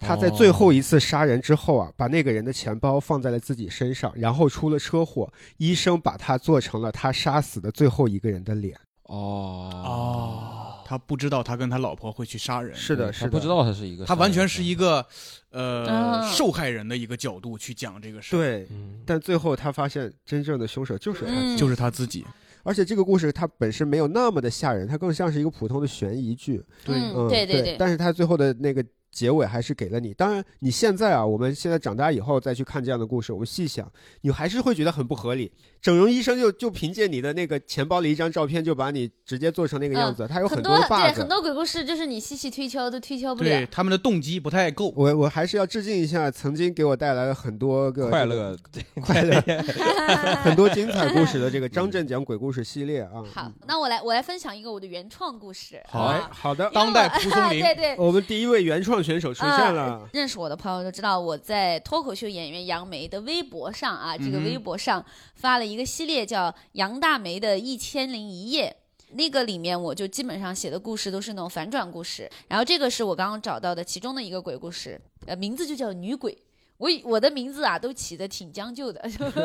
[0.00, 8.76] 他在最后一次杀人之后啊，把那个人的钱包放在了自己身上，然后出了车祸，医生把他做成了他杀死的最后一个人的脸。
[9.04, 9.70] 哦。
[9.84, 15.04] 哦，他不知道他跟他老婆会去杀人，是的，是的，不知道他是一个，他完全是一，个
[15.50, 18.66] 呃嗯受害人的一个角度去讲这个事，，对。
[18.70, 19.00] 嗯。
[19.06, 21.32] 但最后他发现，真正的凶手就是他。
[21.32, 21.56] 嗯。
[21.56, 22.24] 就是他自己。
[22.62, 26.64] 而且这个故事它本身没有那么的吓人，它更像是一个普通的悬疑剧。
[26.82, 26.96] 对。
[26.96, 28.82] 嗯对对对，但是它最后的那个
[29.14, 30.12] 结尾还是给了你。
[30.12, 33.90] 当然，你现在啊，我们现在长大以后再去看这样的故事，我们细想，
[34.22, 35.52] 你还是会觉得很不合理。
[35.80, 41.28] 整容医生就就凭借你的那个钱包里一张照片，就把你直接做成那个样子，他有多的很对 bug 很。
[41.28, 43.48] 多鬼故事就是你细细推敲都推敲不了。
[43.48, 44.92] 对他们的动机不太够。
[44.96, 48.56] 我我还是要致敬一下曾经给我带来了很多个快乐，
[49.04, 49.38] 快乐
[50.42, 53.22] 很多精彩故事的这个张震讲鬼故事系列啊。
[53.30, 55.78] 好，那我来我来分享一个我的原创故事。
[55.86, 60.08] 好好的，当代蒲松龄 对对，我们第一位原创选手出现了。
[60.14, 68.74] 认识我的朋友都知道，我在脱口秀演员杨梅的微博上啊，这个微博上发了一个系列叫《杨大梅的一千零一夜》。
[69.16, 76.36] 那个里面我就基本上写的故事都是那种反转故事，然后这个是我刚刚找到的其中的一个鬼故事，呃，名字就叫女鬼。
[76.78, 79.00] 我以我的名字啊都起的挺将就的，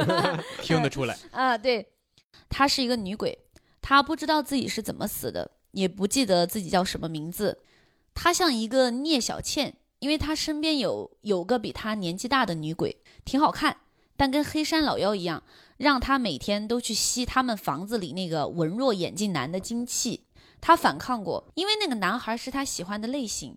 [0.64, 1.88] 听得出来，啊， 对，
[2.50, 3.38] 她是一个女鬼，
[3.80, 7.60] 她不知道自己是怎么死的，也不记得自己叫什么名字。
[8.22, 13.78] 她像一个聂小倩，因为她身边有有个比她年纪大的女鬼，挺好看，
[14.18, 15.42] 但跟黑山老妖一样，
[15.78, 20.26] 让她每天都去吸他们房子里那个文弱眼镜男的精气。
[20.60, 23.56] 她反抗过，因为那个男孩是她喜欢的类型。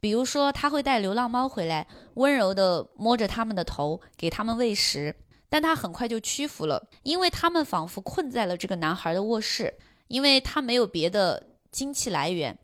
[0.00, 5.14] 比如说，他会带流浪猫回来，温柔地摸着他们的头，给他们喂食。
[5.50, 9.74] 但他很快就屈服了，因为他们仿佛困在了这个男孩的卧室。
[10.06, 12.58] 因为他没有别的精气来源。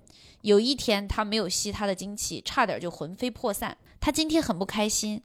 [0.45, 3.75] 有一天他没有吸他的精气，差点就魂飞魄散。
[3.99, 5.23] 他今天很不开心，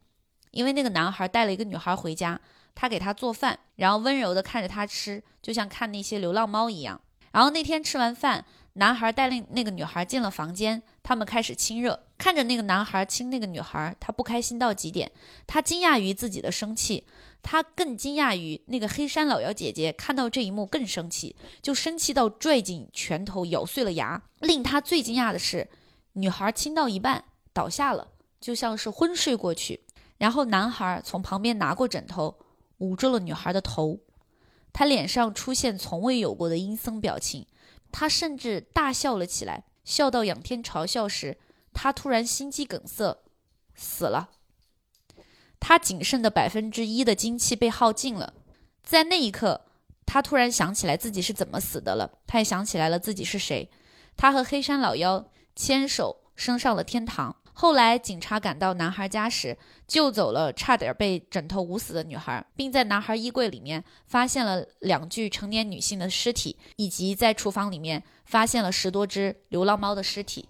[0.51, 2.39] 因为那个男孩带了一个女孩回家，
[2.73, 7.01] 他给他做饭，然后温柔的看着他吃，就像看那些流浪猫一样。
[7.33, 12.01] 然后那天吃完饭，男孩带领那个女孩进了房间，他们开始亲热。
[12.17, 15.11] 看着那个男孩亲那个女孩，他不开心到极点，
[15.45, 17.05] 他惊讶于自己的生气。
[17.41, 24.21] 他更惊讶于那个黑山老妖姐姐看到这一幕更生气，就生气到拽紧拳头咬碎了牙。
[24.39, 25.69] 令他最惊讶的是，
[26.13, 27.23] 女孩亲到一半
[27.53, 29.81] 倒下了，就像是昏睡过去。
[30.17, 32.37] 然后男孩从旁边拿过枕头
[32.79, 33.99] 捂住了女孩的头，
[34.73, 37.47] 他脸上出现从未有过的阴森表情，
[37.91, 41.37] 他甚至大笑了起来，笑到仰天嘲笑时，
[41.73, 43.17] 他突然心肌梗塞
[43.73, 44.29] 死了。
[45.59, 48.33] 他仅剩的百分之一的精气被耗尽了，
[48.81, 49.61] 在那一刻，
[50.05, 52.09] 他突然想起来自己是怎么死的了。
[52.25, 53.69] 他也想起来了自己是谁。
[54.15, 57.35] 他和黑山老妖牵手升上了天堂。
[57.53, 70.47] 后来，警察赶到男孩家时，救走了差点被枕头捂死的女孩，并在男孩衣柜里面发现了两具成年女性的尸体，以及在厨房里面发现了十多只流浪猫的尸体。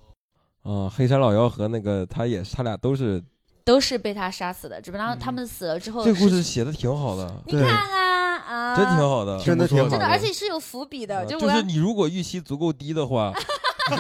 [0.62, 3.24] 啊，黑山老妖和那个他也，他俩都是。
[3.70, 13.32] 都是被他杀死的，只不过他们死了之后，这故事写的挺好的，你看啊啊，真挺好的，真的挺好的，真的，而且是有伏笔的，就是你如果预期足够低的话，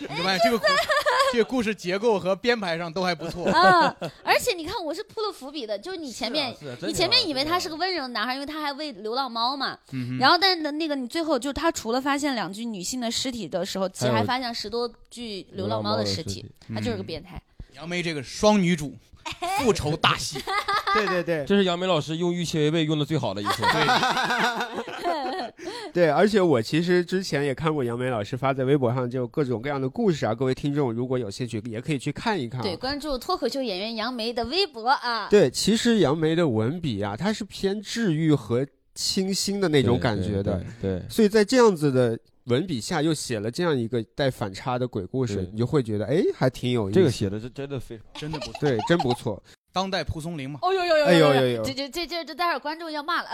[0.00, 0.60] 你看这个
[1.30, 3.48] 这个故事结构和编排上都还不错。
[3.48, 9.78] 啊，而且你看我是铺了伏笔的，就是你前面你前面以为他是个温柔的男孩，因为他还喂流浪猫嘛，
[10.18, 17.40] 然后但是那个你最后就他除了发现两具女性的尸体的时候，其实还发现十多具流浪猫的尸体，他就是个变态。
[17.76, 18.96] 杨梅这个双女主
[19.58, 20.38] 复仇大戏，
[20.94, 23.62] 对对对，这是杨梅老师用预期违背用的最好的一次。
[25.92, 32.62] 对，而且我其实之前也看过杨梅老师发在微博上就各种各样的故事啊，各位听众如果有兴趣也可以去看一看。
[32.62, 35.28] 对，关注脱口秀演员杨梅的微博啊。
[35.28, 40.60] 对，其实杨梅的文笔啊，它是偏治愈和清新的那种感觉的。
[40.82, 42.18] 对，所以在这样子的。
[42.46, 46.94] 文笔下又写了这样一个带反差的鬼故事，你就会觉得哎，还挺有意思。
[46.96, 49.42] 这个写的是真的非常真的不错，对，真不错。
[49.72, 50.60] 当代蒲松龄嘛。
[50.62, 51.04] 哦呦呦呦！
[51.06, 51.64] 哎呦呦呦！
[51.64, 53.30] 这这这这这，待会儿观众要骂了。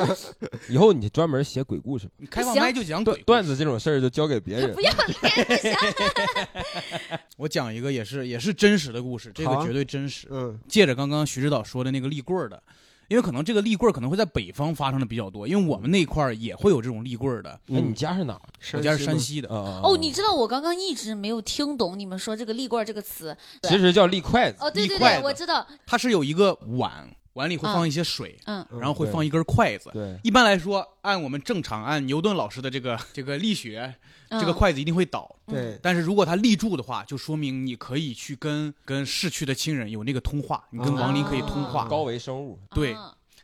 [0.70, 4.72] 以后你专门写鬼故事，你 开放麦就讲鬼段子这种事儿就交给别人。
[4.72, 5.76] 不要别 人
[7.36, 10.26] 我讲一个也是也是真实的故事，这个绝对真实。
[10.30, 12.62] 嗯，借着刚刚徐指导说的那个立棍儿的。
[13.08, 17.58] 因为可能这个立棍儿可能会在北方发生的比较多，因为我们那块儿也会有这种立棍儿的。
[17.66, 18.38] 那你家是哪？
[18.74, 19.48] 我家是山西的。
[19.48, 24.58] 哦，你知道我刚刚一直没有听懂你们说这个立棍儿这个词，其实叫立筷子。
[24.60, 25.66] 哦，对对对，我知道。
[25.86, 29.88] 它是有一个碗，碗里会放一些水，嗯，然后会放一根筷子。
[29.92, 33.94] 对，一般来说，按我们正常按牛顿老师的这个这个力学。
[34.30, 35.78] 这个筷子一定会倒，对。
[35.82, 41.86] 但是如果它立住的话，就说明你可以去跟跟逝去的亲人有那个通话，你跟亡灵可以通话。
[41.86, 42.94] 高维生物，对。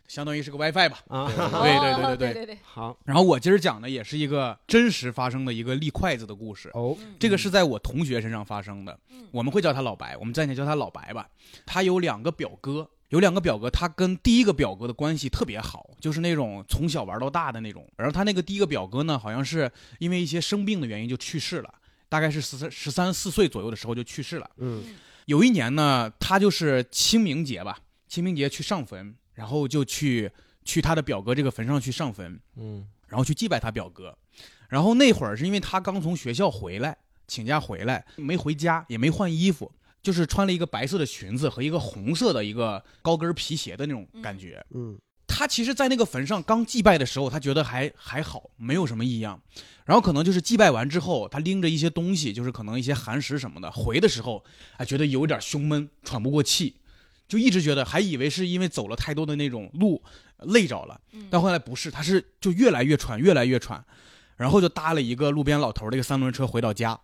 [0.06, 2.94] 相当于是个 WiFi 吧，啊，对对对对对对，好。
[3.04, 8.96] 然后我今儿讲的也是一个真实发生的一个立筷子的故事哦，这个是在我同学身上发生的，
[9.32, 11.26] 我们会叫他老白，我们暂且叫他老白吧。
[11.64, 17.88] 他有两个表哥，有两个表哥，他跟第一个表哥的关系特别好，就是那种从小玩到大的那种。
[17.96, 21.72] 然后他那个第一个表哥呢，好像是因为一些生病的原因就去世了，
[22.08, 24.50] 大概是十三十三四岁左右的时候就去世了。
[24.56, 24.82] 嗯，
[25.26, 30.30] 有一年呢，他就是清明节吧，清明节去上坟，然后就去。
[30.66, 34.16] 去他的表哥这个坟上去上坟，嗯，然后去祭拜他表哥，
[34.70, 36.96] 然后那会儿是因为他刚从学校回来，
[37.28, 39.70] 请假回来没回家，也没换衣服，
[40.04, 49.42] 就是穿了一个白色的裙子和一个红色的一个高跟皮鞋的那种感觉，嗯，他其实，在那个坟上刚祭拜的时候，他觉得还还好，没有什么异样，
[49.84, 54.44] 然后可能就是祭拜完之后，他拎着一些东西，就是可能一些寒食什么的，回的时候，
[54.76, 56.76] 哎，觉得有点胸闷，喘不过气，
[57.26, 60.04] 就一直觉得，还以为是因为走了太多的那种路。
[60.48, 63.82] 累着了，但后来不是，他是就越来越喘，越来越喘，
[64.36, 67.00] 然后就搭了一个路边老头的一个三轮车回到家。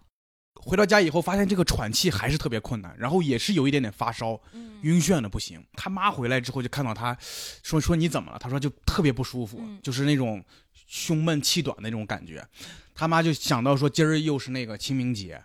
[0.55, 4.41] 回到家以后，发现这个喘气还是特别困难，然后也是有一点点发烧，
[4.83, 5.65] 晕眩的不行。
[5.75, 7.17] 他妈回来之后就看到他，
[7.63, 8.39] 说说你怎么了？
[8.39, 10.45] 他说就特别不舒服，就是那种
[10.87, 12.47] 胸闷气短的那种感觉。
[12.95, 15.43] 他妈就想到说今儿又是那个清明节，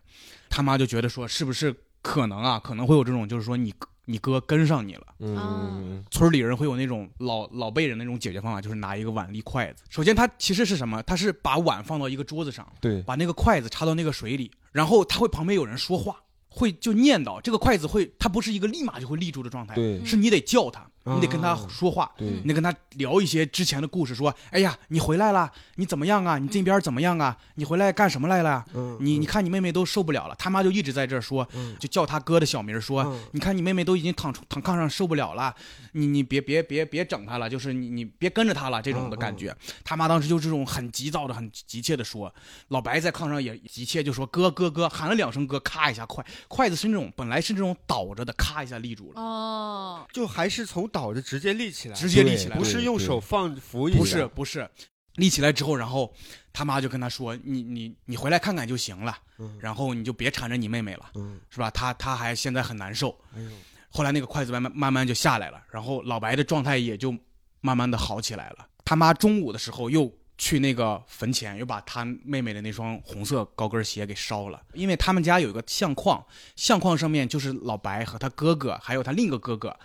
[0.49, 2.59] 他妈就觉得说是不是可能啊？
[2.59, 3.73] 可能会有这种，就是说你。
[4.05, 9.83] 你哥跟上你了，嗯，村里人会有那种老老辈人那种解决方法，就是拿一个碗立筷子。
[9.89, 11.01] 首先，他其实是什么？
[11.03, 17.41] 他是把碗放到一个桌子上，对，把那个筷子插到那个水里，然后他会旁边有人说话，会就念叨。
[17.41, 26.37] 这个筷子会，它不是一个立马就会立住的状态，对，是你得叫他，你得跟他啊说话，对你得跟他聊一些之前的故事，说，哎呀，你回来了，你怎么样啊？
[26.37, 27.37] 你这边怎么样啊？
[27.55, 28.65] 你回来干什么来了？
[28.73, 31.47] 嗯你你看你妹妹都受不了了，他妈就一直在这儿说，
[31.79, 35.53] 就叫他哥的小名说，嗯你看你妹妹都已经躺躺炕上受不了了，
[35.91, 39.55] 你你别别别别整她了，就是你你别跟着她了这种的感觉。
[39.83, 42.33] 他妈当时就这种很急躁的、很急切的说，
[42.69, 49.21] 老白在炕上也急切就说哥哥哥，喊了两声哥，咔一下筷筷子是那种本来是这种倒着的，咔一下立住了。
[49.21, 54.69] 哦，就还是从倒着直接立起来，直接立起来不是用手放扶一下，不是不是，
[55.15, 56.13] 立起来之后，然后
[56.53, 61.69] 他妈就跟他说：“你你你回来看看就行了，嗯然后你就别缠着你妹妹了，嗯，是吧？
[61.71, 63.09] 他他还现在很难受。
[63.35, 63.49] 哎呦，
[63.89, 67.13] 后来那个筷子慢慢慢慢就下来了，然后老白的状态也就
[67.59, 68.65] 慢慢的好起来了。
[68.85, 76.23] 他妈中午的时候又去那个坟前，又把他妹妹的那双红色高跟鞋给烧了，因为他们家有一个相框，
[76.55, 79.77] 相框上面就是老白和他哥哥，还有他另一个哥哥。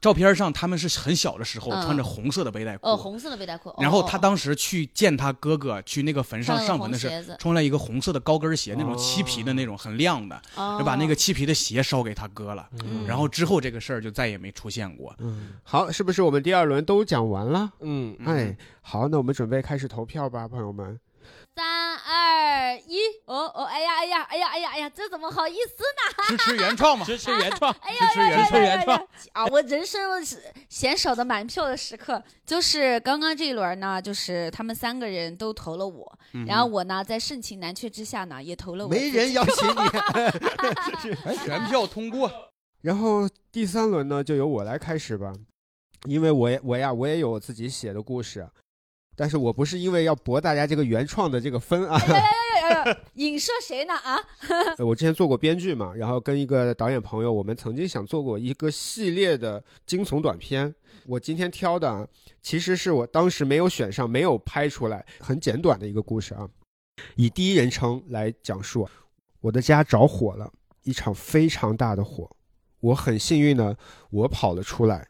[0.00, 3.74] 照片上他们是很小的时候嗯穿着红色的背带裤，哦，红色的背带裤。
[3.78, 12.68] 然后哦他当时去见他哥哥，去那个坟上上坟的时候，穿了一个红色的高跟鞋，那种漆皮的那种很亮的，把那个漆皮的鞋烧给他哥了。
[12.84, 15.14] 嗯然后之后这个事儿就再也没出现过。
[15.62, 17.72] 好，是不是我们第二轮都讲完了？
[17.80, 20.98] 嗯，哎，好，那我们准备开始投票吧，朋友们。
[21.58, 26.24] 三二一，哦哦，哎呀哎呀哎呀哎呀哎呀，这怎么好意思呢？
[26.28, 29.44] 支持原创嘛，支持原创，哎呀支持原创原创啊！
[29.46, 38.88] 我人生是嫌少的满票的时刻，就是刚刚这一轮呢，就是他们三个人都投了我，嗯然后我呢在盛情难却之下呢，也投了我。
[38.88, 39.74] 没人邀请你。
[41.26, 42.30] 哎，全票通过。
[42.82, 45.32] 然后第三轮呢，就由我来开始吧，
[46.06, 48.48] 因为我也我呀，我也有自己写的故事，
[49.18, 52.00] 但是我不是因为要博大家这个原创的这个分啊，
[53.14, 53.92] 影射谁呢？
[53.92, 54.16] 啊，
[54.78, 60.72] 呃我之前做过编剧嘛，然后跟一个导演朋友，我们曾经想做过一个系列的惊悚短片。
[61.04, 62.06] 我今天挑的啊，
[62.40, 66.48] 其实是我当时没有选上、没有拍出来，很简短的一个故事啊，
[67.16, 68.88] 以第一人称来讲述。
[69.40, 70.48] 我的家着火了，
[70.84, 72.30] 一场非常大的火。
[72.78, 73.76] 我很幸运的，
[74.10, 75.08] 我跑了出来，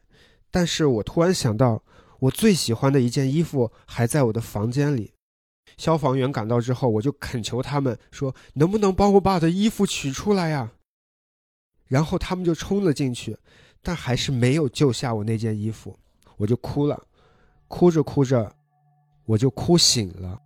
[0.50, 1.82] 但是我突然想到，
[2.20, 5.12] 我最喜欢的一件衣服还在我的房间里。
[5.76, 10.72] 消防员赶到之后，我就恳求他们说：“能不能帮我把我的衣服取出来呀？”
[11.86, 13.36] 然后他们就冲了进去，
[13.82, 15.96] 但还是没有救下我那件衣服，
[16.38, 17.06] 我就哭了，
[17.68, 18.54] 哭着哭着，
[19.24, 20.40] 我就哭醒了。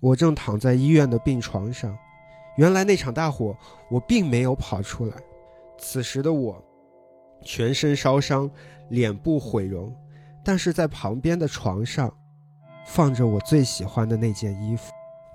[0.00, 1.96] 我正躺在医院的病床上，
[2.56, 3.56] 原来那场大火
[3.90, 5.16] 我并没有跑出来。
[5.78, 6.64] 此时的我，
[7.42, 8.48] 全身烧伤，
[8.90, 9.94] 脸部毁容，
[10.48, 12.10] 但是在旁边的床上，
[12.86, 14.90] 放着我最喜欢的那件衣服，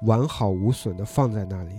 [0.07, 1.75] 完好无损地放在那里。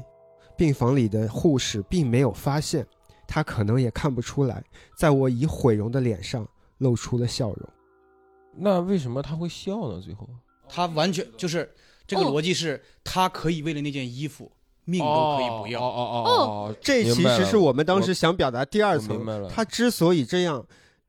[0.56, 2.86] 病房里的护士并没有发现，
[3.26, 4.62] 他可能也看不出来，
[4.96, 6.46] 在我已毁容的脸上
[6.78, 7.68] 露出了笑容。
[8.54, 10.00] 那为什么他会笑呢？
[10.00, 10.28] 最后
[10.68, 11.68] 他完全就是
[12.06, 14.48] 这个哦逻辑是，他可以为了那件衣服，
[14.84, 15.82] 命都可以不要。
[15.82, 19.48] 哦哦哦哦，这其实是我们当时想表达第二层。
[19.48, 20.64] 他之所以这样，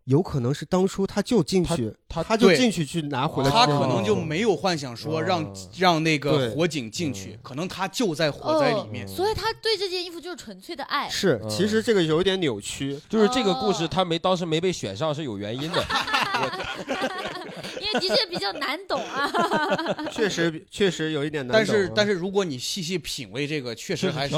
[0.06, 3.66] 有可能是当初他就进去，他他就进去去拿回来他。
[3.66, 9.06] 可能就没有幻想说让、哦让那个火警进去嗯，可能他就在火灾里面。
[9.06, 11.10] 哦所以他对这件衣服就是纯粹的爱。
[11.10, 13.00] 是，嗯其实这个有点扭曲。
[13.10, 15.84] 就是这个故事，哦他没当时没被选上是有原因的。
[17.82, 19.30] 因为的确比较难懂啊。
[20.14, 24.36] 确实确实有一点难但懂但是但是如果你细细品味这个，确实还是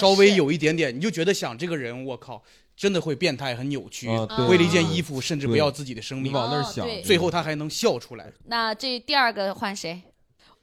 [0.00, 2.42] 稍微有一点点，你就觉得想这个人，我靠，
[2.76, 8.30] 真的会变态，很扭曲，啊为了一件衣服甚至不要自己的生命你，往那儿想，最后他还能笑出来。
[8.44, 10.02] 那这第二个换谁？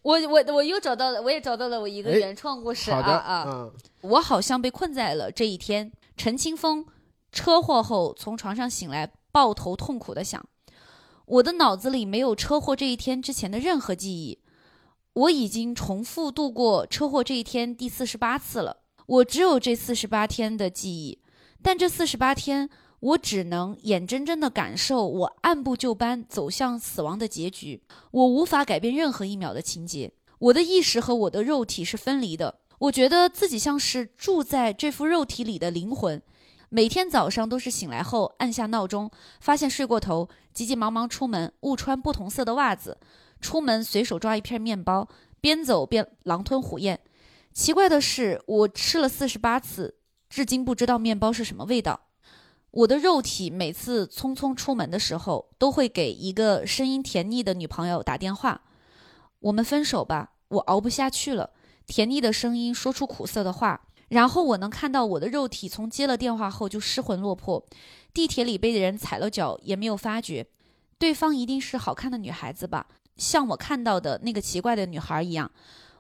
[0.03, 3.45] 我我我又找到了，我也找到了我一个哎原创故事啊啊！
[3.47, 5.91] 嗯我好像被困在了这一天。
[6.15, 6.85] 陈清风
[7.31, 10.45] 车祸后从床上醒来，抱头痛苦的想：
[11.25, 14.39] 我的脑子里没有车祸这一天之前的任何记忆。
[15.13, 21.19] 我已经重复度过车祸这一天第四十八次了，我只有这四十八天的记忆，
[21.63, 27.81] 但这四十八天，我只能眼睁睁地感受我按部就班走向死亡的结局。
[28.11, 32.59] 我无法改变任何一秒的情节，我的意识和我的肉体是分离的。
[32.79, 36.21] 我觉得自己像是住在这副肉体里的灵魂，
[36.67, 39.09] 每天早上都是醒来后按下闹钟，
[39.39, 42.97] 发现睡过头，急急忙忙出门，误穿不同色的袜子，
[43.39, 45.07] 出门随手抓一片面包，
[45.39, 46.99] 边走边狼吞虎咽。
[47.53, 49.95] 奇怪的是，我吃了四十八次，
[50.33, 52.07] 至今不知道面包是什么味道。
[52.71, 58.61] 我的肉体每次匆匆出门的时候，都会给一个声音甜腻的女朋友打电话
[59.41, 61.51] ：“我们分手吧，我熬不下去了。”
[61.85, 63.79] 甜腻的声音说出苦涩的话，
[64.09, 67.63] 然后我能看到我的肉体从接了电话后就失魂落魄，
[68.11, 70.47] 地铁里被人踩了脚也没有发觉，
[70.97, 75.51] 对方一定是好看的女孩子吧，像我看到的那个奇怪的女孩一样。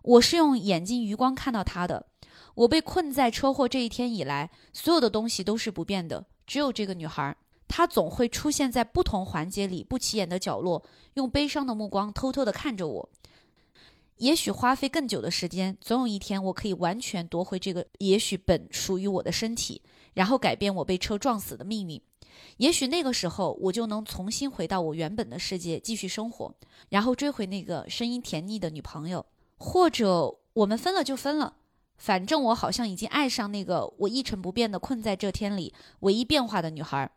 [0.01, 2.07] 我是用眼睛余光看到她的。
[2.55, 7.35] 我被困在车祸这一天以来，所有的东西都是不变的，只有这个女孩，
[7.67, 10.83] 她总会出现在不同环节里不起眼的角落，
[11.15, 13.09] 用悲伤的目光偷偷地看着我。
[14.17, 19.81] 也许花费更久的时间，总有一天我可以完全夺回这个也许本属于我的身体，
[20.13, 21.99] 然后改变我被车撞死的命运。
[22.57, 26.53] 也许那个时候，我就能重新回到我原本的世界，继续生活，
[26.89, 29.25] 然后追回那个声音甜腻的女朋友，
[29.57, 31.55] 或者我们分了就分了。
[32.03, 37.09] 反正我好像已经爱上那个我一成不变的困在这天里唯一变化的女孩。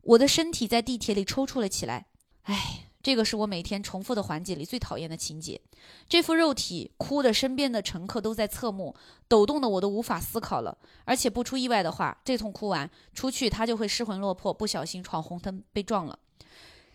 [0.00, 2.06] 我的身体在地铁里抽搐了起来。
[2.44, 5.60] 唉，这个是我每天重复的环节里最讨厌的情节。
[6.08, 8.96] 这副肉体哭的，身边的乘客都在侧目，
[9.28, 10.78] 抖动的我都无法思考了。
[11.04, 16.18] 而且不出意外的话，这通哭完出去，他就会失魂落魄，不小心闯红灯被撞了。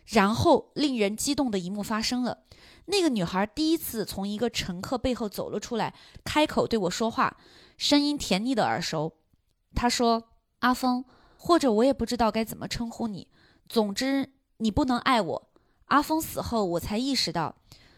[0.10, 2.40] 然后令人激动的一幕发生了。
[2.86, 5.94] 那个女孩第一次从一个乘客背后走了出来，
[6.24, 7.38] 开口对我说话，
[7.78, 9.14] 声音甜腻的耳熟。
[9.76, 10.30] 她说
[10.60, 11.06] ：“阿峰，
[11.38, 13.28] 或者我也不知道该怎么称呼你。
[13.68, 15.50] 总之，你不能爱我。”
[15.86, 17.56] 阿峰死后，我才意识到，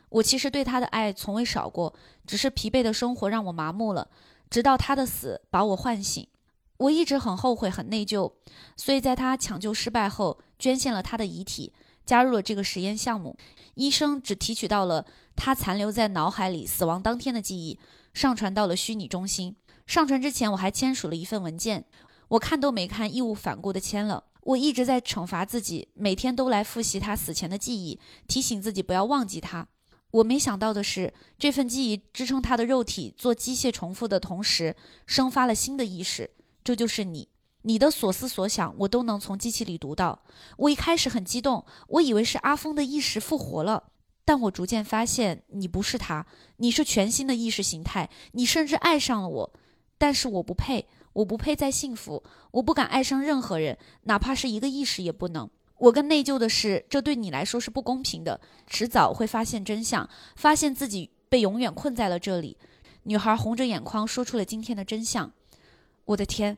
[0.10, 1.94] 我其实对他的爱从未少过，
[2.28, 4.10] 只是疲惫的生活让我麻木了。
[4.50, 6.28] 直到他的死把我唤醒，
[6.76, 8.34] 我一直很后悔、很内疚，
[8.76, 11.72] 所以在他抢救失败后，捐献了他的遗体。
[12.06, 13.38] 加入了这个实验项目，
[13.76, 17.80] 医生只提取到了他残留在脑海里死亡当天的记忆，
[18.14, 19.56] 上传到了虚拟中心。
[19.88, 21.86] 上传之前，我还签署了一份文件，
[22.30, 24.26] 我看都没看，义无反顾地签了。
[24.44, 29.68] 我一直在惩罚自己，每天都来复习他死前的记忆，提醒自己不要忘记他。
[30.12, 34.76] 我没想到的是，这份记忆支撑他的肉体做机械重复的同时，
[35.06, 36.32] 生发了新的意识，
[36.64, 37.30] 这就是你。
[37.64, 40.24] 你的所思所想，我都能从机器里读到。
[40.58, 43.84] 我一开始很激动，我以为是阿峰的意识复活了，
[44.26, 46.26] 但我逐渐发现你不是他，
[46.58, 48.10] 你是全新的意识形态。
[48.32, 49.54] 你甚至爱上了我，
[49.98, 55.50] 但是我不配，我不配再幸福，我不敢爱上任何人，哪怕是一个意识也不能。
[55.78, 62.58] 我更内疚的是，这对你来说是不公平的，迟早会发现真相，发现自己被永远困在了这里。
[63.04, 65.32] 女孩红着眼眶说出了今天的真相。
[66.06, 66.58] 我的天！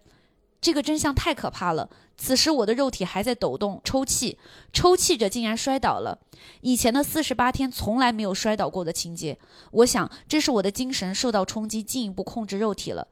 [0.64, 1.90] 这个真相太可怕了。
[2.16, 4.38] 此时我的肉体还在抖动、抽泣，
[4.72, 6.18] 抽泣着竟然摔倒了。
[6.62, 9.38] 以前的四十八天从来没有摔倒过的情节，
[9.72, 13.06] 我想这是我的精神受到冲击，进一步控制肉体了。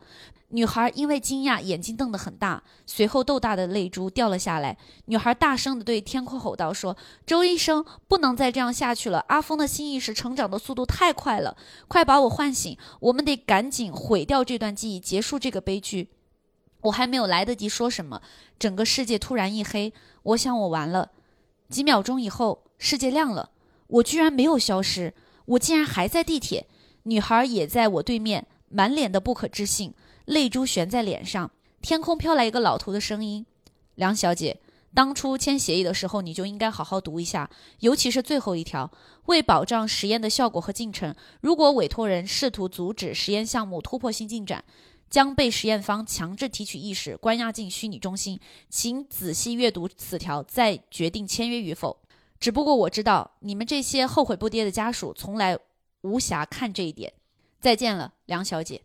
[0.50, 4.78] 女孩因为惊讶，眼睛瞪得很大，随后豆大的泪珠掉了下来。
[5.06, 6.96] 女孩大声地对天空吼道：“说，
[7.26, 9.26] 周医生，不能再这样下去了。
[9.28, 12.78] 阿峰的新意识成长的速度太快了，快把我唤醒！
[13.00, 16.10] 我们得赶紧毁掉这段记忆，结束这个悲剧。”
[16.82, 18.22] 我还没有来得及说什么，
[18.58, 19.94] 整个世界突然一黑。
[20.24, 21.12] 我想我完了。
[21.70, 23.52] 几秒钟以后，世界亮了，
[23.88, 25.14] 我居然没有消失，
[25.46, 26.68] 我竟然还在地铁。
[27.04, 29.94] 女孩也在我对面，满脸的不可置信，
[30.26, 31.52] 泪珠悬在脸上。
[31.82, 33.46] 天空飘来一个老头的声音
[33.96, 34.60] ：“梁小姐，
[34.94, 38.92] 当初签协议的时候，你就应该好好读一下，尤其是最后一条。
[39.26, 44.64] 为保障实验的效果和进程，如果委托人试图阻止实验项目突破性进展。”
[45.12, 48.40] 将被实验方强制提取意识，关押进虚拟中心。
[48.70, 51.96] 请仔细阅读此条，再决定签约与否。
[52.40, 55.56] 只不过我知道你们这些后悔不迭的家属从来
[56.02, 57.14] 无暇看这一点。
[57.60, 58.82] 再见了，梁小姐。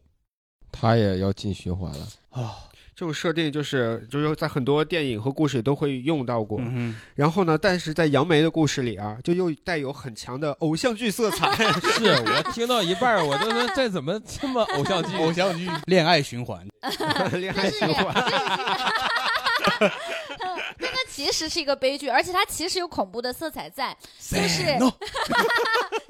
[0.70, 2.68] 他也要进循环了啊。
[2.96, 11.54] 这种设定就是就是在很多电影和故事里都会用到过，嗯、然后呢，但是在杨梅的故事里啊，就又带有很强的偶像剧色彩。
[11.92, 15.14] 是我听到一半，我都说这怎么这么偶像剧？
[15.20, 16.66] 偶像剧，恋爱循环，
[17.38, 18.14] 恋爱循环。
[20.78, 24.90] 那个其实是一个悲剧，而且它其实有恐怖的色彩在，就是哒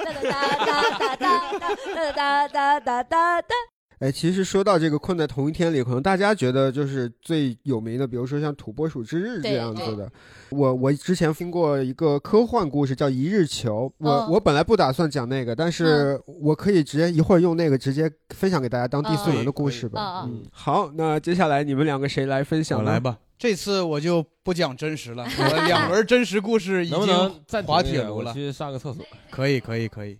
[0.04, 3.75] 哒哒哒哒哒哒哒哒哒哒哒。
[3.98, 10.10] 哎，其实说到这个困在同一天里，可能大家觉得就是最有名的，比如说像《土拨鼠之日》这样子的。
[10.50, 20.24] 我我之前听过一个科幻故事叫《一日球》，我我本来不打算讲那个，但是我可以直接一会儿用那个直接分享给大家当第四轮的故事吧。
[20.26, 22.84] 嗯，好，那接下来你们两个谁来分享？
[22.84, 26.98] 来吧，这次我就不讲真实了， 我两轮真实故事已经
[27.64, 28.34] 滑铁卢了。
[28.34, 29.02] 去上个厕所。
[29.30, 30.18] 可以，可以，可以。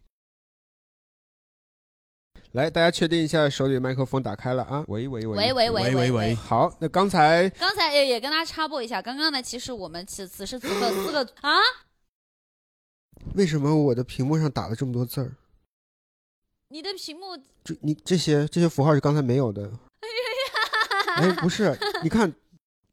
[2.56, 4.82] 来，大家确定一下手里麦克风打开了啊！
[4.88, 6.34] 喂喂喂喂喂喂喂！
[6.34, 11.52] 好，那刚才刚才也也跟大家插播一下，刚刚呢，其实我们此此时此刻四个啊，
[13.34, 15.36] 为什么我的屏幕上打了这么多字儿？
[16.70, 19.70] 你的屏幕这你这些这些符号是刚才没有的。
[21.16, 22.32] 哎，不是，你看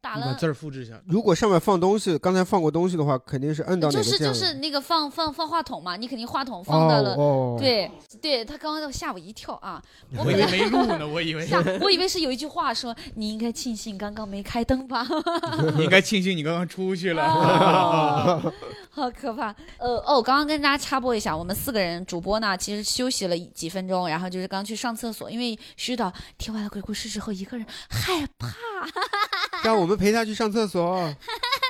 [0.03, 1.01] 打了把字儿复制一下。
[1.07, 4.33] 如果上面放东西，刚才放过东西的话，肯定是摁到哪就是个键了？
[4.33, 7.89] 就是那个放放放话筒嘛，你肯定话筒放到了，哦哦，对
[8.21, 9.81] 对，他刚刚吓我一跳啊！
[10.17, 15.07] 我我以为没录呢，我以为吓，我以为是有一句话说你应该庆幸刚刚没开灯吧，
[15.77, 17.23] 你应该庆幸你刚刚出去了。
[17.23, 18.53] 哦
[18.95, 19.53] 好可怕。
[19.79, 28.47] 呃哦，刚刚跟大家插播一下，我们四个人主播呢，其实休息了几分钟，然后就是刚去上厕所，因为徐导听完了鬼故事之后，一个人害怕。
[29.63, 30.95] 让我们陪他去上厕所。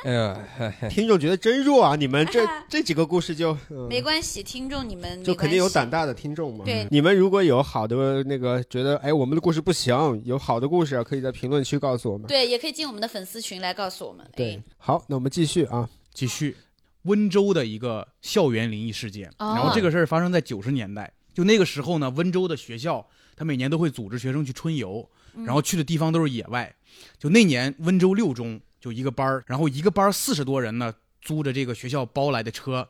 [0.04, 0.38] 哎呀，
[0.90, 1.96] 听众觉得真弱啊！
[1.96, 6.06] 你们这 这几个故事就、嗯没关系，听众你们就肯定有胆大。
[6.06, 6.66] 的听众嘛。
[6.66, 12.28] 对你们如果有好的那个觉得，哎，我们的故事不行，有好的故事啊，可以在评论区告诉我们。
[12.28, 14.28] 对，也可以进我们的粉丝群来告诉我们。
[14.36, 15.88] 对哎，好，那我们继续啊。
[16.14, 16.56] 继续，
[17.04, 19.30] 温州的一个校园灵异事件。
[19.38, 26.76] 哦然后这个事儿发生在九十年代，就那个时候呢，温州的学校他每年都会组织学生去春游，嗯然后去的地方都是野外。
[27.18, 32.90] 就那年温州六中就一个班儿，然后一个班四十多人呢，租着这个学校包来的车。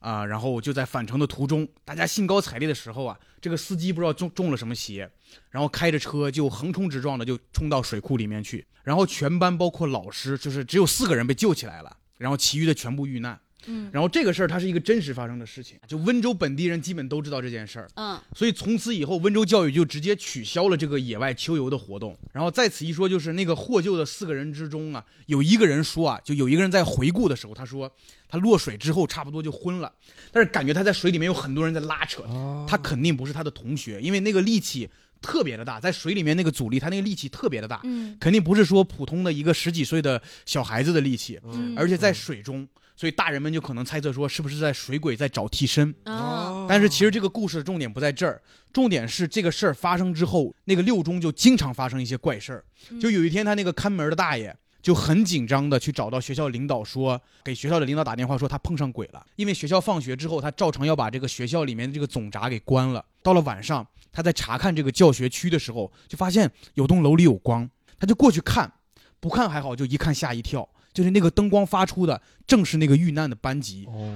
[0.00, 5.10] 啊，然后就在返程的途中，大家兴高采烈的时候啊，这个司机不知道中中了什么邪，
[5.48, 13.40] 然后开着车就横冲直撞的就冲到水库里面去，然后全班包括老师，就是只有四个人被救起来了，然后其余的全部遇难。
[13.66, 13.90] 嗯。
[13.92, 18.20] 然后这个事儿它是一个真实发生的事情，就温州本地人基本都知道这件事儿，嗯。
[18.34, 22.16] 所以从此以后温州教育就直接取消了这个野外秋游的活动。
[22.32, 27.90] 然后在此一说，就是那个获救的四个人之中啊，有一个人说啊，就有一个人在回顾的时候，他说
[28.28, 29.92] 他落水之后差不多就昏了，
[30.32, 34.88] 但是感觉他在水里面有很多人在拉扯他，他肯定不是他的同学，因为那个力气
[35.22, 38.16] 特别的大，在水里面那个阻力，他那个力气特别的大，嗯。
[38.20, 45.94] 肯定不是说普通的一个十几岁的小孩子的力气，嗯，而且在水中，所以大人们就可能猜测说是不是在水鬼在找替身。
[46.04, 48.40] 哦，但是其实这个故事的重点不在这儿，
[48.72, 52.64] 重点是这个事儿发生之后，那个六中就经常发生一些怪事儿。
[53.00, 63.04] 就有一天，他那个看门的大爷就很紧张的去找到学校领导说，给学校的领导打电话说他碰上鬼了，因为学校放学之后，他照常要把这个学校里面的这个总闸给关了。
[63.22, 67.68] 到了晚上，他在查看这个教学区的时候，就发现有栋楼里有光，
[67.98, 68.70] 他就过去看，
[69.18, 70.68] 不看还好，就一看吓一跳。
[70.94, 74.08] 就是那个灯光发出的，正是那个遇难的班级，哦，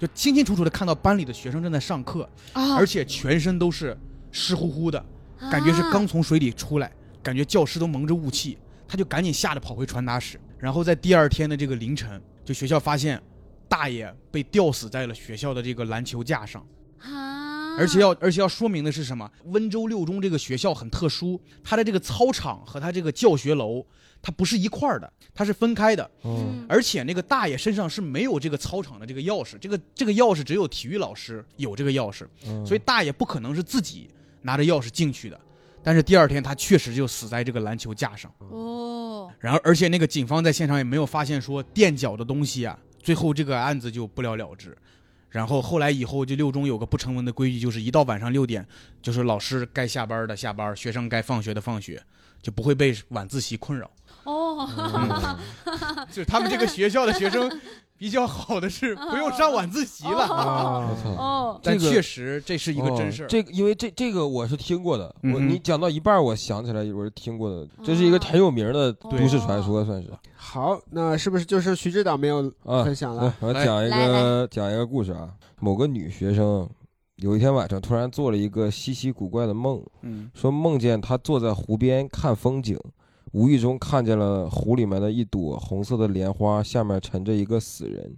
[0.00, 3.96] 就清清楚楚的看到班里的学生正在上课，啊而且全身都是
[4.32, 5.02] 湿乎乎的，
[5.50, 8.58] 感觉是刚从水里出来，感觉教室都蒙着雾气，
[8.88, 10.40] 他就赶紧吓得跑回传达室。
[10.58, 13.22] 然后在第二天的这个凌晨，就学校发现
[13.68, 16.66] 大爷被吊死在了学校的这个篮球架上。
[16.98, 17.43] 啊，
[17.78, 19.30] 而且要而且要说明的是什么？
[19.44, 23.84] 温州六中这个学校很特殊，它的这个操场和它这个教学楼，
[24.22, 26.08] 它不是一块儿的，它是分开的。
[26.24, 34.08] 嗯而且那个大爷身上是没有这个操场的这个钥匙，这个这个钥匙只有体育老师有这个钥匙，嗯所以大爷不可能是自己
[34.42, 35.40] 拿着钥匙进去的。
[35.82, 44.74] 但是第二天他确实就死在这个篮球架上，哦，然后而且那个警方在现场也没有发现说垫脚的东西啊，最后这个案子就不了了之。
[45.34, 48.64] 然后后来以后，就六中有个不成文的规矩，就是一到晚上六点，
[49.02, 52.00] 就是老师该下班的下班，学生该放学的放学，
[52.40, 53.90] 就不会被晚自习困扰。
[54.56, 55.38] 哦，
[56.10, 57.50] 就是他们这个学校的学生
[57.96, 61.10] 比较好的是不用上晚自习了，啊我操。
[61.10, 63.26] 哦，但这个确实这是一个真事儿。
[63.26, 72.82] 哦这个因为这这个我是听过的，我你讲到一半儿，我想起来我是听过的，这是一个很有名的都市传说，算是好，那是不是就是徐指导没有啊。
[72.84, 73.32] 分享了？
[73.40, 75.30] 来我讲一来个讲一个故事啊。
[75.60, 76.68] 某个女学生
[77.16, 82.78] 有一天晚上突然做了一个稀奇古怪的梦，嗯说梦见她坐在湖边看风景，
[83.34, 88.16] 无意中看见了湖里面的一朵红色的莲花，下面沉着一个死人。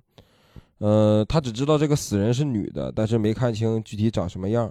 [0.78, 4.70] 呃，他只知道这个死人是女的，但是没看清具体长什么样。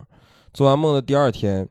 [0.54, 1.68] 做完梦的第二天，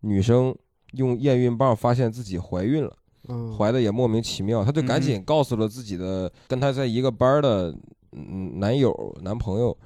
[0.00, 0.56] 女生
[0.92, 2.96] 用验孕棒发现自己怀孕了。
[3.28, 7.72] 嗯，怀的也莫名其妙，她就赶紧告诉了自己的跟她在一个班的
[8.12, 9.76] 嗯男友男朋友，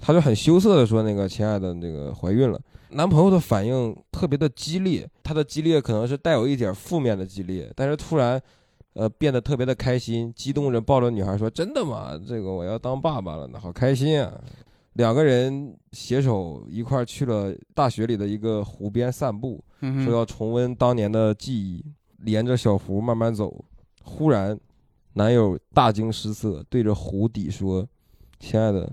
[0.00, 2.58] 她就很羞涩的说：“那个亲爱的，那个怀孕了。”
[2.90, 8.40] 男朋友的反应特别的激烈，他的激烈可能是带有一点负面的激烈，但是突然，
[8.94, 12.18] 呃，变得特别的开心，激动着抱着女孩说：“真的吗？
[12.26, 14.32] 这个我要当爸爸了，那好开心啊！”
[14.94, 21.84] 两个人携手一块去了大学里的一个湖边散步，嗯说要重温当年的记忆，
[22.24, 23.64] 沿着小湖慢慢走。
[24.02, 24.58] 忽然，
[25.12, 27.86] 男友大惊失色，对着湖底说
[28.40, 28.90] ：“亲爱的，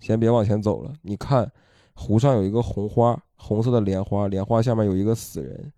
[0.00, 1.50] 先别往前走了，你看，
[1.96, 5.72] 湖上有一个红花，红色的莲花，莲花下面有一个死人。”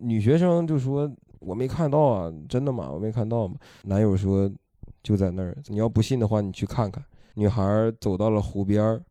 [0.00, 2.90] 女学生就说：“我没看到啊，真的吗？
[2.90, 4.50] 我没看到吗？”男友说
[5.02, 7.04] ：“就在那儿，你要不信的话，你去看看。”
[7.34, 9.02] 女孩走到了湖边儿，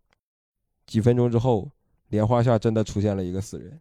[0.87, 1.69] 几分钟之后，
[2.09, 3.79] 莲花下真的出现了一个死人。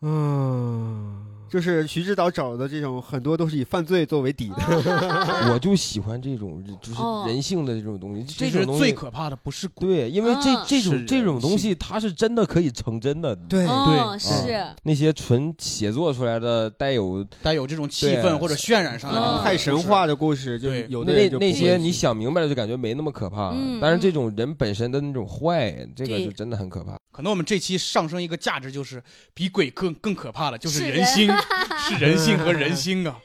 [0.00, 4.56] 嗯，就是徐指导找的这种很多都是以犯罪作为底的。
[5.52, 8.80] 我就喜欢这种就是哦人性的这种东西，这种东西。
[8.80, 13.36] 最可怕的不是鬼，对，因为这啊这种这种东西，它是真的可以成真的。
[13.36, 26.96] 对哦，对是，那些纯写作出来的带有带有这种气氛或者渲染上来的嗯太神话的故事，就有那那些你想明白了就感觉没那么可怕，嗯但是这种人本身的那种坏，这个对是真的很可怕。
[27.12, 29.02] 可能我们这期上升一个价值，就是
[29.34, 31.28] 比鬼更更可怕的，就是人心，
[31.88, 33.16] 是人性和人心啊！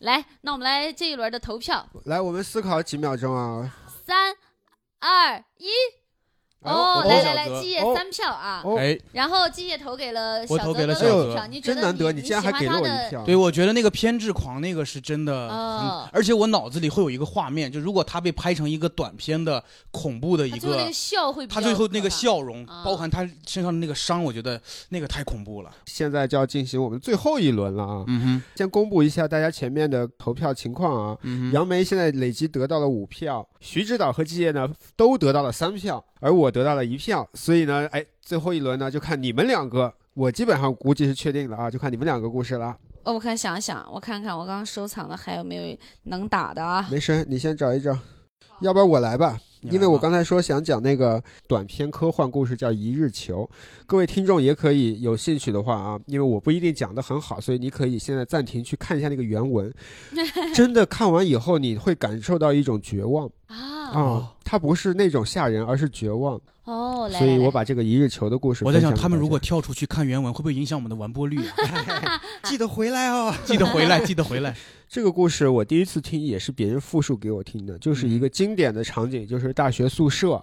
[0.00, 3.74] 来，那我们来这一轮的投票，来，我们思考几秒钟啊。
[4.06, 4.34] 三、
[5.00, 5.68] 二、一。
[6.62, 12.82] 哦，来来来，投小泽基业哦三票啊，哦，哎，然后基业投给了小我投给了泽的小泽一票，你觉真难得，你你竟然还给了我一。
[12.82, 13.24] 喜欢他的票。
[13.24, 15.48] 对，我觉得那个偏执狂那个是真的
[16.12, 25.70] 而且我脑子里会有一个画面，就如果他被拍成一个短片的恐怖的一个他最后那个，笑会他最后那个笑容，啊包含他身上的那个伤，我觉得那个太恐怖了。
[25.86, 28.04] 现在就要进行我们最后一轮了啊！
[28.08, 31.16] 嗯哼，先公布一下大家前面的投票情况啊。
[31.22, 37.28] 嗯哼，杨梅现在累计得到了五票，徐指导和季业呢都得到了三票，而我得到了一票。
[37.34, 42.76] 所以呢，哎，最后一轮呢就看你们两个，我基本上估计是确定了啊，就看你们两个故事了。
[43.04, 46.86] 哦，我看想想，我看看我刚刚收藏的还有没有能打的啊？
[46.90, 47.96] 没事，你先找一找，
[48.60, 49.38] 要不然我来吧。
[49.62, 53.42] 因为我刚才说想讲那个短篇科幻故事叫《一日球》，
[53.86, 59.72] 各位听众也可以有兴趣的话啊，因为我不一定讲得很好，所以你可以现在暂停去看一下那个原文。
[60.54, 66.40] 真的看完以后，你会感受到一种绝望啊，啊，它不是那种吓人，而是绝望。
[66.64, 72.20] 哦，来所以我把这个《一日球》的故事，我在想，他们如果跳出去看原文，会不会影响我们的完播率 啊？
[72.44, 73.34] 记得回来哦。
[73.44, 74.54] 记得回来，记得回来。
[74.86, 80.42] 这个故事我第一次听也是别人复述给我听的，就是一个经典的场景，就是大学宿舍，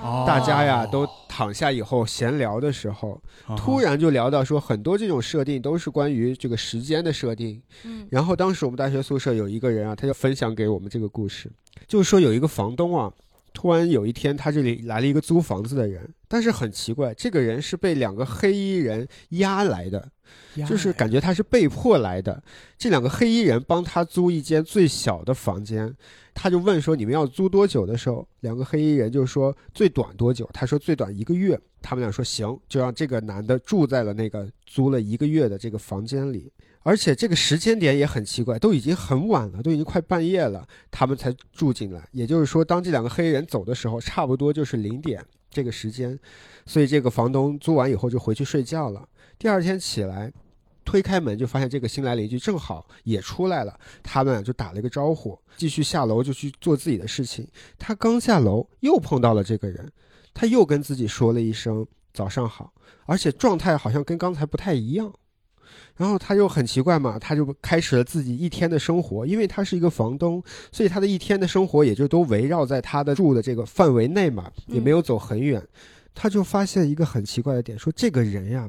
[0.00, 0.24] 哦。
[0.26, 7.60] 大家呀都躺下以后闲聊的时候，哦突然就聊到说很多这种设定都是关于这个时间的设定。
[7.84, 8.06] 嗯。
[8.10, 11.50] 然后当时我们大学宿舍有一个人啊，他就分享给我们这个故事，
[11.86, 13.12] 就是说有一个房东啊，
[13.52, 20.10] 突然有一天他这里来了一个租房子的人，但是很奇怪，这个人是被两个黑衣人押来的。
[20.66, 22.42] 就是感觉他是被迫来的。
[22.78, 25.94] 这两个黑衣人帮他租一间最小的房间，
[26.32, 36.50] 他就问说：“你们要租多久？”的时候，两个黑衣人就说：“最短多久？”他说：“最短一个月。”他们俩说：“行。”就让这个男的住在了那个租了一个月的这个房间里。
[36.84, 42.08] 而且这个时间点也很奇怪，都已经很晚了，都已经快半夜了，他们才住进来。
[42.10, 46.18] 也就是说，当这两个黑人走的时候，差不多就是零点这个时间，
[46.66, 49.08] 所以这个房东租完以后就回去睡觉了。
[49.38, 50.32] 第二天起来，
[50.84, 57.46] 推开门就发现这个新来邻居正好也出来了，他们俩就打了一个招呼，继续下楼就去做自己的事情。
[57.78, 59.88] 他刚下楼又碰到了这个人，
[60.34, 62.72] 他又跟自己说了一声早上好，
[63.06, 65.12] 而且状态好像跟刚才不太一样。
[65.96, 75.62] 然后他又很奇怪嘛，他就开始了自己一天的生活，因为他是一个房东，所以他的一天的生活也就都围绕在他的住的这个范围内嘛，也没有走很远。
[76.14, 78.68] 他就发现一个很奇怪的点，说这个人呀，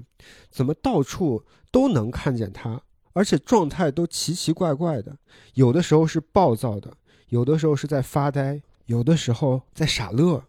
[0.49, 2.81] 怎么到处都能看见他，
[3.13, 5.17] 而且状态都奇奇怪怪的，
[5.55, 6.93] 有的时候是暴躁的，
[7.29, 10.43] 有的时候是在发呆，有的时候在傻乐。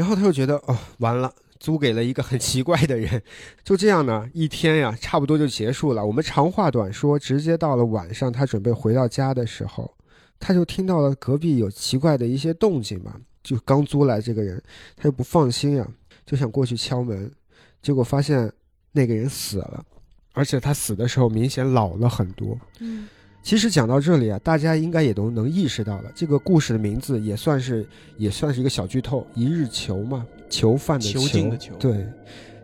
[0.00, 3.22] 然后他又觉得哦，完了，租给了一个很奇怪的人。
[3.62, 6.02] 就这样呢，一天呀，差不多就结束了。
[6.02, 9.94] 我们长话短说，直接到了晚上，他准备回到家的时候，
[10.38, 13.14] 他就听到了隔壁有奇怪的一些动静嘛。
[13.42, 14.62] 就刚租来这个人，
[14.96, 15.86] 他就不放心呀、
[16.24, 17.30] 就想过去敲门，
[17.82, 18.50] 结果发现
[18.92, 19.84] 那个人死了，
[20.32, 22.58] 而且他死的时候明显老了很多。
[22.78, 23.06] 嗯
[23.42, 27.86] 其实讲到这里啊，大家应该也都能意识到了，这个故事的名字也算是
[28.16, 32.06] 也算是一个小剧透，一日囚嘛，囚犯的囚禁的囚对，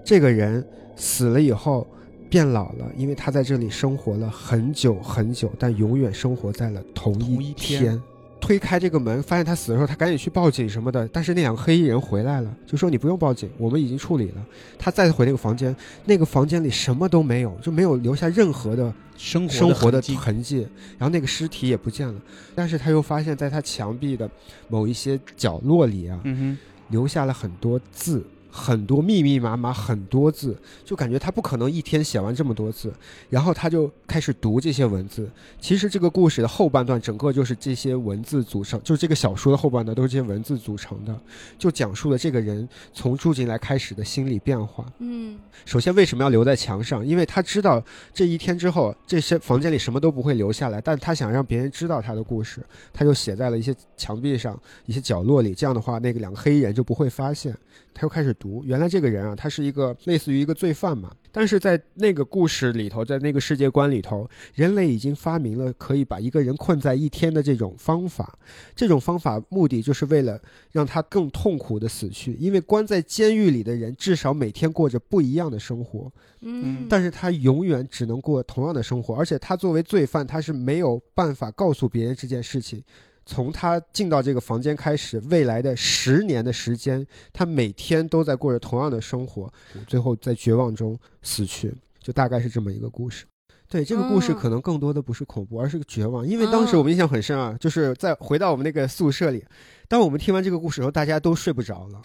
[0.04, 0.64] 这个人
[0.94, 1.86] 死了以后
[2.28, 8.00] 变老了，因为他在这里生活了很久很久，但永远生活在了同一天
[8.40, 11.08] 推开这个门，发现他死的时候，他赶紧去报警什么的。
[11.08, 14.46] 但是那两个黑衣人回来了，就说你不用报警，我们已经处理了。
[14.78, 15.74] 他再回那个房间，
[16.04, 20.68] 那个房间里什么都没有，就没有留下任何的生活生活的痕迹痕迹，
[20.98, 22.14] 然后那个尸体也不见了。
[22.54, 24.30] 但是他又发现，在他墙壁的
[24.68, 26.56] 某一些角落里啊，嗯
[26.88, 28.24] 留下了很多字，
[28.56, 32.92] 很多密密麻麻很多字，就感觉他不可能一天写完这么多字。
[33.28, 35.30] 然后他就开始读这些文字。
[35.60, 41.14] 其实这个故事的后半段，整个就是这些文字组成，就是这个小说的后半段都是这些文字组成的，
[41.58, 44.90] 就讲述了这个人从住进来开始的心理变化。
[44.98, 47.06] 嗯首先，为什么要留在墙上？
[47.06, 47.82] 因为他知道
[48.14, 55.54] 这一天之后，这些房间里什么都不会留下来，但他想让别人知道他的故事，他就写在了一些墙壁上、一些角落里。
[55.54, 57.56] 这样的话，那个两个黑衣人就不会发现。
[57.96, 58.62] 他又开始读。
[58.62, 61.10] 原来这个人啊，他是一个类似于一个罪犯嘛。
[61.32, 68.38] 但是在那个故事里头，在那个世界观里头，人类已经发明了可以把一个人困在一天的这种方法。
[68.74, 70.38] 这种方法目的就是为了
[70.70, 82.82] 让他更痛苦的死去，因为关在监狱里的人至少每天过着不一样的生活，嗯，但是他永远只能过同样的生活，而且他作为罪犯，他是没有办法告诉别人这件事情。
[83.26, 89.52] 从他进到这个房间开始，未来的十年的时间，他每天都在过着同样的生活，
[89.86, 93.26] 最后在绝望中死去，就大概是这么一个故事。
[93.68, 96.26] 对这个故事，嗯可能更多的不是恐怖，而是个绝望。
[96.26, 99.44] 因为当时我们印象很深啊，就是在回到我们那个宿舍里，
[99.88, 102.02] 当我们听完这个故事后，大家都睡不着了。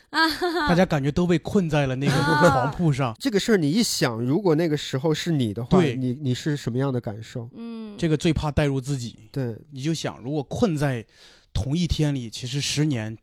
[0.67, 3.15] 大家感觉都被困在了那个啊床铺上。
[3.19, 7.49] 这个事儿你一想，如果那个时候是你的话，对你你是什么样的感受？
[7.55, 11.05] 嗯，这个最怕带入自己，对，你就想，如果困在
[11.53, 13.17] 同一天里，其实十年，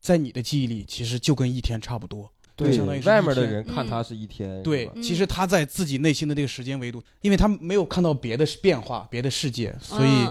[0.00, 2.30] 在你的记忆里，其实就跟一天差不多。
[2.62, 10.26] 对相当于外面的人看他是一天，对其实他在自己内心的这个时间维度，因为他没有看到别的变化、别的世界，所以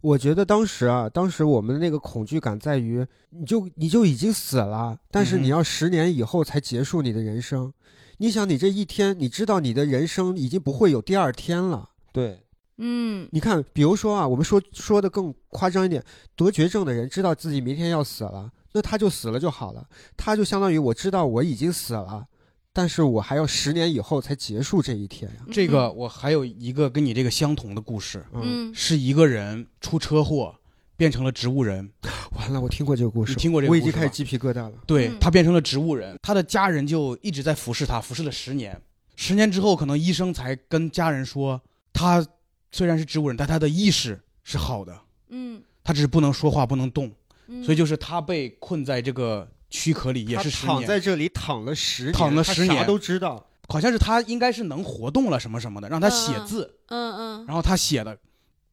[0.00, 7.72] 我觉得当时啊，当时我们的那个恐惧感在于，你就你就已经死了，但是你要十年以后才结束你的人生。
[8.18, 11.90] 你想，你这一天，你知道你的人生已经不会有第二天了。
[12.12, 12.40] 对，
[12.78, 13.28] 嗯。
[13.30, 16.02] 你看，比如说啊，我们说说的更夸张一点，
[16.36, 19.84] 得绝症的人知道自己明天要死了，那他就死了就好了，
[20.16, 22.24] 他就相当于我知道我已经死了，
[22.72, 25.42] 但是我还要十年以后才结束这一天呀。
[25.50, 30.54] 这个我还有一个跟你这个相同的故事，嗯，嗯是一个人出车祸
[30.96, 31.90] 变成了植物人，
[32.38, 34.72] 完了，我听过这个故事，你听过这个故事我已经开始鸡皮疙瘩了。
[34.86, 38.80] 对嗯他变成了植物人，他的家人就一直在服侍他，服侍了十年。
[39.16, 41.60] 十年之后，可能医生才跟家人说，
[41.92, 42.24] 他
[42.70, 44.96] 虽然是植物人，但他的意识是好的，
[45.30, 47.10] 嗯他只是不能说话，不能动，
[47.48, 50.76] 嗯，所以就是他被困在这个躯壳里，也是十年。
[50.76, 53.44] 躺在这里躺了十年，躺了他啥十年都知道。
[53.70, 58.16] 好像是他应该是能活动了什么什么的，让他写嗯字，嗯嗯，然后他写的，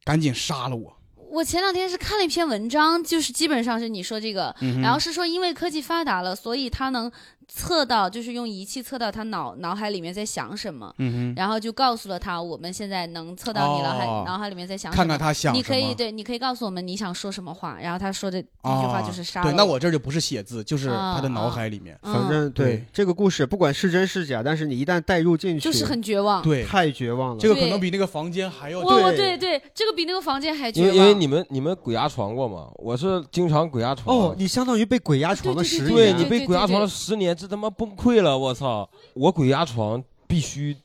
[0.04, 0.96] 赶紧杀了我。
[1.28, 7.12] 我前两天是看了一篇文章，就是基本上是你说这个，嗯然后是说因为科技发达了，所以他能
[7.48, 14.96] 测到，就是用仪器测到他脑脑海里面在想什么，嗯，然后就告诉了他，我们现在能测到你脑海、哦脑海里面在想什么。
[14.96, 15.94] 看看他想你可以。
[15.94, 21.98] 对，你可以告诉我们你想说什么话，然后他说的第一句话就是杀了对，那我这儿就不是写字，就是啊他的脑海里面。
[22.02, 26.42] 嗯反正对对这个故事，不管是真是假，但是你一旦带入进去，就是很绝望。
[26.42, 27.38] 对，太绝望了。
[27.38, 30.94] 这个可能比那个房间还要我我对对对，这个比那个房间还绝望。
[30.94, 32.68] 因为因为你们你们鬼压床过吗？
[32.74, 34.14] 我是经常鬼压床。
[34.14, 35.94] 哦，你相当于被鬼压床了十年。
[35.94, 38.36] 对你被鬼压床了十年，这他妈崩溃了！
[38.36, 38.88] 我操！
[39.14, 40.76] 我鬼压床必须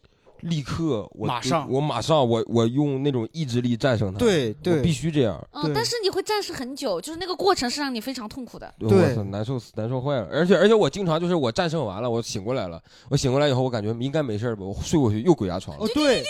[0.41, 4.19] 立刻，我马上我马上，我我用那种意志力战胜它。
[4.19, 5.39] 对我必，须这样。
[5.51, 8.73] 嗯，但是你会战胜很久，就是那个过程是让你非常痛苦的。
[8.79, 10.27] 对我操，难受死，难受坏了。
[10.31, 15.89] 而且而且我经常就是我战胜完了，我醒过来了，我醒过来以后，我感觉应该没事吧，我睡过去又鬼压床了哦。
[15.93, 16.23] 对，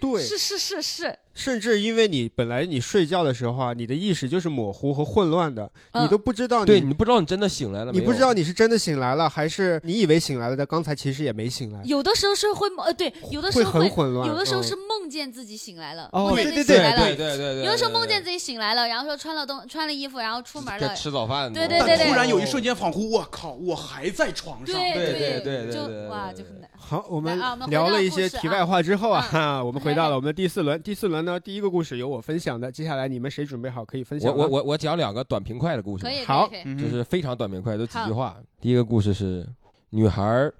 [0.00, 14.26] 对，是是是是，甚至因为你本来你睡觉的时候啊，你的意识就是模糊和混乱的，嗯你都不知道对你你不知道你真的醒来了没有，你不知道你是真的醒来了，还是你以为醒来了，但刚才其实也没醒来，有的时候是会梦呃，对，有的时候会候很混乱。
[14.28, 17.28] 有的时候嗯是梦见自己醒来了，哦梦见对对自己醒来了对对。
[17.28, 21.52] 对对对，有的时候梦见自己醒来了，然后说穿了东穿了衣服，然后出门该了，吃早饭。
[21.52, 24.74] 对对对但突然有一瞬间，仿佛我靠，我还在床上。
[24.74, 26.68] 对对对对对对就哇，就很难。
[26.76, 30.80] 好，我们来啊我们回聊到了一些题外话之后啊，嗯哈，我们回到了我们的第四轮。
[30.82, 34.34] 第四轮呢，第一个故事由我分享的，接下来你们谁准备好可以分享？
[34.34, 38.36] 我我我我讲两个短平快的故事，可以，好就是非常短平快，都几句话。
[38.60, 39.46] 第一个故事是
[39.90, 40.50] 女孩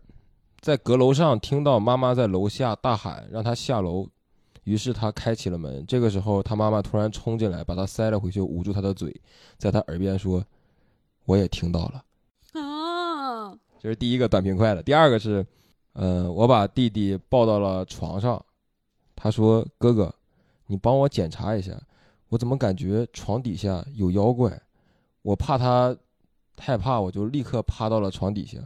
[0.61, 4.07] 在阁楼上听到妈妈在楼下大喊让她下楼，
[4.65, 5.85] 于是她开启了门。
[5.87, 9.15] 这个时候，她妈妈突然冲进来，把她塞了回去，捂住她的嘴，
[9.57, 10.45] 在她耳边说
[11.25, 12.05] ：“我也听到了。
[12.61, 14.83] 啊，”这是第一个短平快的。
[14.83, 15.47] 第二个是，
[15.95, 18.45] 呃，我把弟弟抱到了床上，
[19.15, 20.15] 他说：“哥哥，
[20.69, 21.73] 你帮我检查一下，
[22.29, 24.61] 我怎么感觉床底下有妖怪？
[25.23, 25.95] 我怕他
[26.57, 28.59] 害怕，我就立刻趴到了床底下。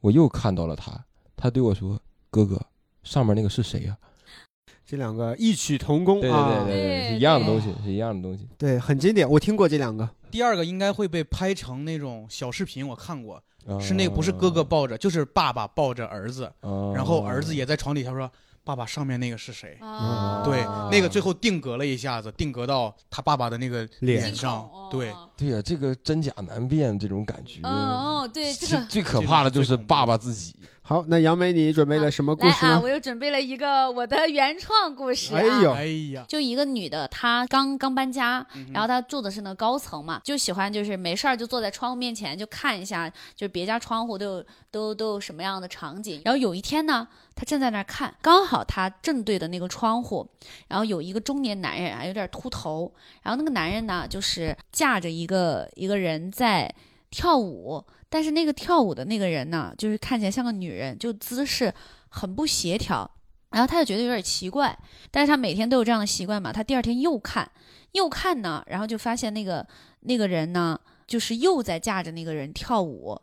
[0.00, 1.04] 我又看到了他，
[1.36, 2.00] 他对我说
[2.30, 2.60] ：‘哥哥，
[3.02, 3.96] 上面那个是谁呀、
[4.86, 8.48] 这两个异曲同工对啊，对对对，对是一样的东西，是一样的东西。
[8.56, 10.08] 对很经典，我听过这两个。
[10.30, 18.30] 第二个应该会被拍成那种小视频，我看过，啊是那个不是哥哥抱着，就是爸爸抱着儿子，啊然后儿子也在床底下说
[18.68, 24.68] ：“爸爸，上面那个是谁？”啊，对啊，那个最后定格了一下子，定格到他爸爸的那个脸脸上。
[24.90, 27.60] 对，对呀、这个真假难辨这种感觉。
[27.62, 30.54] 嗯哦，对，这个最最可怕的就是爸爸自己。
[30.88, 32.66] 好，那杨梅，你准备了什么故来啊，事？
[32.82, 35.38] 我又准备了一个我的原创故事、啊。
[35.38, 35.84] 哎呦哎
[36.14, 46.22] 呀，就一个女的，她刚刚搬家，嗯然后她住的是那个高层嘛，就喜欢就是没事儿就坐在窗户面前就看一下，就是别家窗户都有都都有什么样的场景。
[46.24, 50.26] 然后有一天呢，她正在那儿看，刚好她正对的那个窗户，
[50.68, 52.90] 然后有一个中年男人啊，有点秃头，
[53.22, 56.74] 然后那个男人呢就是架着一个一个人在
[57.10, 61.72] 跳舞，但是那个跳舞的那个人呢，就是看起来像个女人，就姿势
[62.08, 63.10] 很不协调。
[63.50, 64.78] 然后他就觉得有点奇怪，
[65.10, 67.50] 但是他每天都有这样的习惯嘛，他第二天又看，
[67.92, 69.66] 又看呢，然后就发现那个
[70.00, 73.18] 那个人呢，就是又在架着那个人跳舞，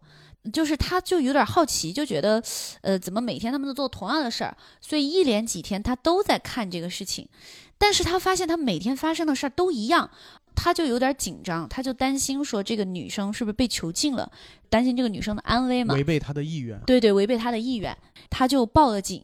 [0.51, 2.41] 就是他就有点好奇，就觉得，
[2.81, 7.29] 呃，怎么每天他们都做同样的事儿，所以一连几天他都在看这个事情，
[7.77, 10.09] 但是他发现他每天发生的事儿都一样。
[10.55, 14.31] 他就有点紧张，他就担心说这个女生是不是被囚禁了，
[14.69, 15.93] 担心这个女生的安危嘛。
[15.93, 16.79] 违背他的意愿。
[16.87, 17.95] 对对，违背他的意愿，
[18.29, 19.21] 他就报了警。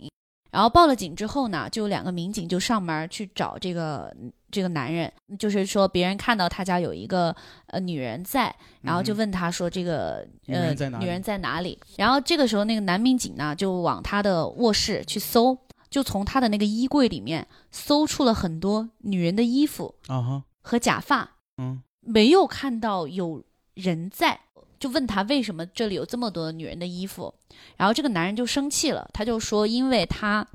[0.52, 4.14] 然后报了警之后呢，就有两个民警就上门去找这个
[4.52, 5.10] 这个男人，
[5.40, 7.34] 就是说别人看到他家有一个
[7.68, 11.80] 呃女人在，然后就嗯问他说这个、女呃人在哪里女人在哪里？
[11.96, 15.58] 然后这个时候那个男民警呢就往他的卧室去搜，
[15.90, 21.82] 就从他的那个衣柜里面搜出了很多女人的衣服啊哈，和假发，嗯。
[22.03, 23.43] 没有看到有
[23.76, 24.39] 人在，
[24.80, 27.32] 就问他为什么这里有这么多女人的衣服，
[27.78, 30.47] 然后这个男人就生气了，他就说，因为他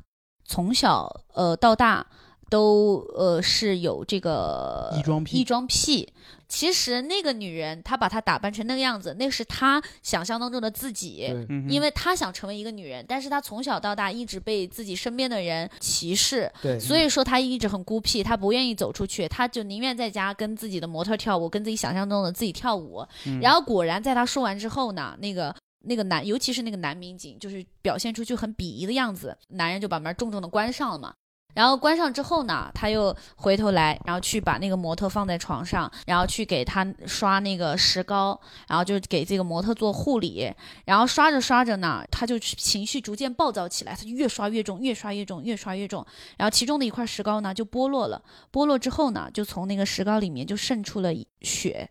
[0.45, 2.05] 从小呃到大
[2.49, 6.13] 都呃是有这个异装癖异装癖。
[6.49, 11.29] 其实那个女人，她把她打扮成那个样子，那是她想象当中的自己。
[11.69, 23.05] 因为她想成为一个女人，但是她从小到大一直被自己身边的人歧视，对，所以说她一直很孤僻，她不愿意走出去，她就宁愿在家跟自己的模特跳舞，跟自己想象中的自己跳舞。
[23.27, 31.13] 嗯然后果然在她说完之后呢，那个那个男，尤其是那个男民警，就是表现出去很鄙夷的样子，男人就把门重重的关上了嘛。
[31.57, 38.39] 然后关上之后呢，他又回头来，然后去把那个模特放在床上，然后去给他刷那个石膏，
[38.69, 40.53] 然后就给这个模特做护理。
[40.85, 46.05] 然后刷着刷着呢，他就情绪逐渐暴躁起来，他就越刷越重，越刷越重，越刷越重。
[46.37, 51.89] 然后其中的一块石膏呢就剥落了，剥落之后呢，就从那个石膏里面就渗出了血。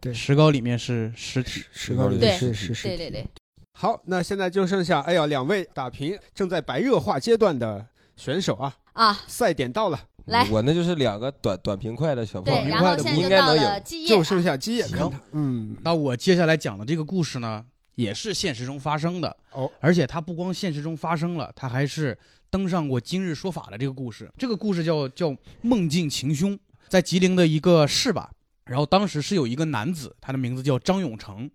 [0.00, 2.88] 对石膏里面是尸体，石膏里面是是是。
[2.88, 3.26] 对对对，
[3.72, 7.86] 好，那现在就剩下哎呀两位打平正在白热化阶段的
[8.16, 10.48] 选手啊，啊，赛点到了，来。
[10.50, 13.62] 我那就是两个短短平快的小朋对，友，然后现在就到应该能有。
[13.62, 14.96] 了基业就剩下基业行。
[14.96, 19.36] 看他，嗯，那我接下来讲的这个故事呢，也是现实中发生的。
[19.52, 22.16] 哦，而且它不光现实中发生了，它还是
[22.50, 24.30] 登上过《今日说法》的这个故事。
[24.38, 26.58] 这个故事叫叫梦境情凶，
[26.88, 28.30] 在吉林的一个市吧。
[28.64, 31.50] 然后当时是有一个男子，他的名字叫张永成，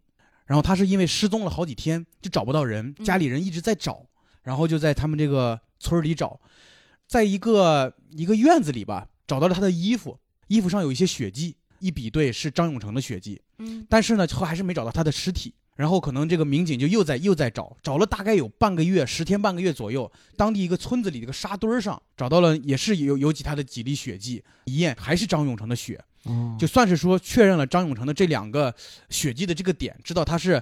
[0.45, 3.05] 然后他是因为失踪了好几天，就找不到人，嗯。
[3.05, 4.05] 家里人一直在找，
[4.43, 6.39] 然后就在他们这个村儿里找，
[7.07, 13.41] 在一个一个院子里吧，找到了他的衣服，衣服上有一些血迹，一比对是张永成的血迹。
[13.57, 15.53] 嗯但是呢，后还是没找到他的尸体。
[15.75, 20.11] 然后可能这个民警就又在又在找，找了大概有半个月，十天半个月左右。
[20.35, 28.75] 当地一个村子里的一个沙堆上找到了，也是有有几他的几粒血迹，一验还是张永成的血，哦就算是说确认了张永成的这两个
[29.09, 30.61] 血迹的这个点，知道他是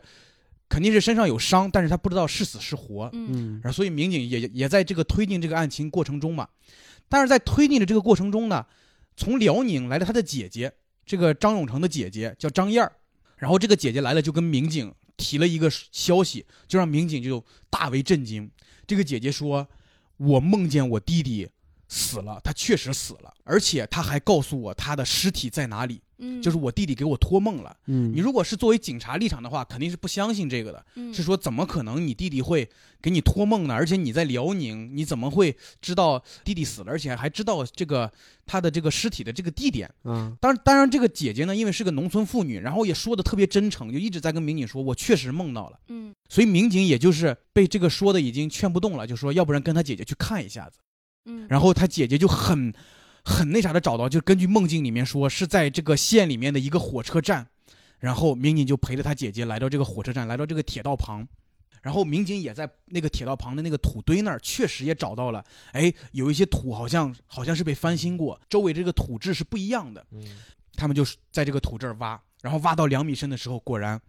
[0.69, 3.09] 肯定是身上有伤，但是他不知道是死是活。
[3.13, 6.47] 嗯嗯然后所以民警也也在这个推进这个案情过程中嘛，
[7.07, 8.65] 但是在推进的这个过程中呢，
[9.15, 10.71] 从辽宁来了他的姐姐，
[11.05, 12.91] 这个张永成的姐姐叫张燕儿，
[13.37, 18.49] 然后这个姐姐来了就跟民警提了一个消息，就让民警就大为震惊。
[18.85, 19.67] 这个姐姐说
[20.17, 21.49] ：“我梦见我弟弟
[21.87, 30.85] 死了，他确实死了，而且他还告诉我他的尸体在哪里，嗯，就是我弟弟给我托梦了。”嗯你如果是作为警察立场的话，肯定是不相信这个的。
[30.95, 32.69] 嗯是说怎么可能你弟弟会
[33.01, 33.73] 给你托梦呢？
[33.73, 38.11] 而且你在辽宁，你怎么会知道弟弟死了，而且还知道这个
[38.45, 39.89] 他的这个尸体的这个地点？
[40.03, 45.79] 嗯当然，当然这个姐姐呢，因为是个农村妇女，然后也说的特别真诚，就一直在跟民警说，我确实梦到了。
[45.87, 50.79] 嗯所以民警也就是被这个说的已经劝不动了，就说要不然跟他姐姐去看一下子。
[51.27, 52.73] 嗯，然后他姐姐就很
[53.23, 57.45] 很那啥的找到，就根据梦境里面说是在这个县里面的一个火车站，
[57.99, 61.27] 然后民警就陪着他姐姐来到这个火车站，来到这个铁道旁，
[61.83, 70.23] 然后民警也在那个铁道旁的那个土堆那儿确实也找到了，哎，有一些土好像好像是被翻新过，周围这个土质是不一样的，嗯。
[70.79, 73.99] 他们就是在这个土这儿挖，然后挖到两米深的时候，果然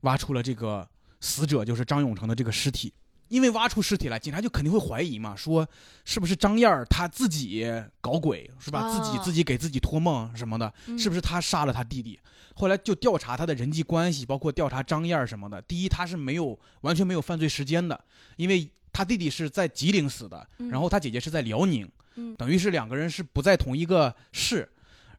[0.00, 0.84] 挖出了这个
[1.20, 2.92] 死者就是张永成的这个尸体。
[3.28, 5.66] 因为挖出尸体来，警察就肯定会怀疑嘛，说
[6.04, 7.66] 是不是张燕儿她自己
[8.00, 8.88] 搞鬼是吧？
[8.88, 12.18] 自己哦自己给自己托梦什么的，嗯是不是她杀了她弟弟？
[12.54, 15.60] 后来就调查她的人际关系，包括调查张燕儿什么的。
[15.62, 17.98] 第一，她是没有完全没有犯罪时间的，
[18.36, 24.68] 因为她弟弟是在吉林死的，嗯然后她姐姐是在辽宁，嗯等于是两个人是不在同一个市。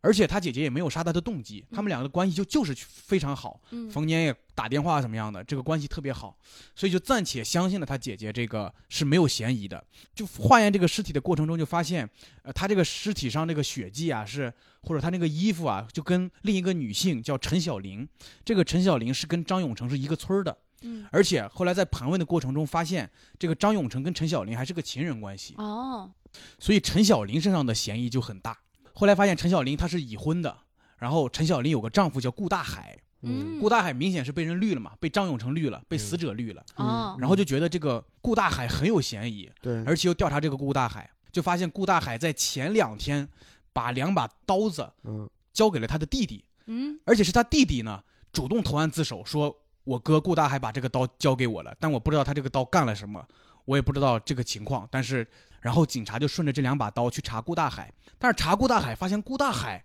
[0.02, 3.90] 而且他姐姐也没有杀他的动机，他们两个的关系就就是非常好，嗯。
[3.90, 6.38] 逢年也打电话怎么样的，这个关系特别好，
[6.76, 9.84] 所以就暂且相信了他姐姐这个是没有嫌疑的。
[10.14, 12.10] 就化验这个尸体的过程中，就发现，
[12.44, 18.08] 呃，他这个尸体上这个血迹啊，是或者他那个衣服啊，就跟另一个女性叫陈小玲，
[18.46, 21.06] 这个陈小玲是跟张永成是一个村的，嗯。
[21.12, 26.12] 而且后来在盘问的过程中发现，这个张永成跟陈小玲还是个情人关系，哦，
[26.60, 28.58] 所以陈小玲身上的嫌疑就很大。
[28.98, 30.58] 后来发现陈小林她是已婚的，
[30.98, 33.60] 然后陈小林有个丈夫叫顾大海，嗯。
[33.60, 43.30] 顾大海明显是被人绿了嘛，被张永成绿了，被死者绿了，哦，然后就觉得这个顾大海很有嫌疑，对，而且又调查这个顾大海，就发现顾大海在前两天
[43.72, 45.30] 把两把刀子嗯。
[45.54, 47.00] 交给了他的弟弟，嗯。
[47.06, 53.24] 而且是他弟弟呢主动投案自首，说我哥顾大海把这个刀交给我了，但我不知道他这个刀干了什么，
[53.66, 55.28] 我也不知道这个情况，但是
[55.68, 59.84] 然后警察就顺着这两把刀去查顾大海，但是查顾大海发现顾大海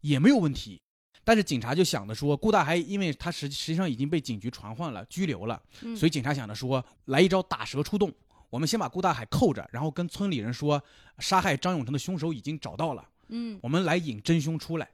[0.00, 0.80] 也没有问题。
[1.24, 8.12] 但是警察就想着说，顾大海因为他实实际上已经被警局传唤了、拘留了，嗯所以警察想着说，来一招打蛇出洞。
[8.48, 10.80] 我们先把顾大海扣着，然后跟村里人说，
[11.18, 14.88] 杀害张永成的凶手已经找到了，嗯我们来引真凶出来。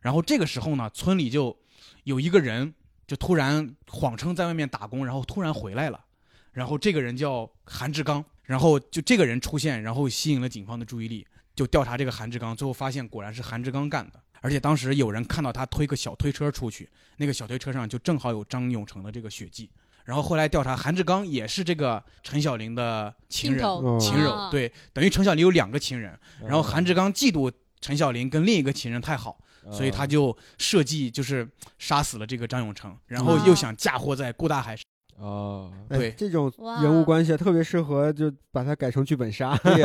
[0.00, 1.58] 然后这个时候呢，村里就
[2.04, 2.72] 有一个人
[3.08, 6.04] 就突然谎称在外面打工，然后突然回来了。
[6.52, 14.18] 然后这个人叫韩志刚，然后就这个人出现，然后吸引了警方的注意力，就调查这个韩志刚，最后发现果然是韩志刚干的。
[14.40, 16.88] 而且当时有人看到他推个小推车出去，
[17.18, 19.70] 那个小推车上就正好有张永成的这个血迹。
[20.06, 23.62] 然后后来调查，韩志刚也是这个陈小玲的情人，
[24.00, 26.18] 情人，啊对，等于陈小玲有两个情人。
[26.40, 31.46] 然后韩志刚嫉妒陈小玲跟另一个情人太好，嗯所以他就设计就是
[31.78, 34.87] 杀死了这个张永成，然后又想嫁祸在顾大海身。
[35.18, 36.52] 哦，对哎，这种
[36.82, 39.56] 人物关系啊特别适合就把它改成剧本杀。
[39.58, 39.82] 对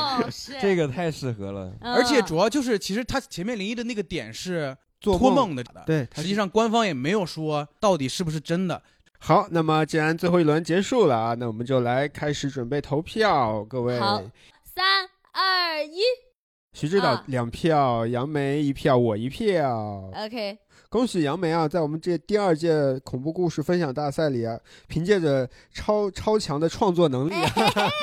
[0.60, 1.72] 这个太适合了。
[1.80, 8.82] 嗯而且主要就是，其实他前面林一的那个点是做托梦的，对，实际上官方也没有说到底是不是真的。
[9.18, 13.64] 好，那么既然最后一轮结束了啊，那我们就来开始准备投票。
[13.64, 14.22] 各位，好
[14.62, 14.84] 三
[15.32, 16.00] 二一
[16.74, 20.10] 徐指导啊两票，杨梅一票，我一票。
[20.14, 20.58] ，OK，
[20.88, 27.50] 恭喜杨梅啊，在我们这第二届恐怖故事分享大赛里啊，凭借着超超强的创作能力、啊，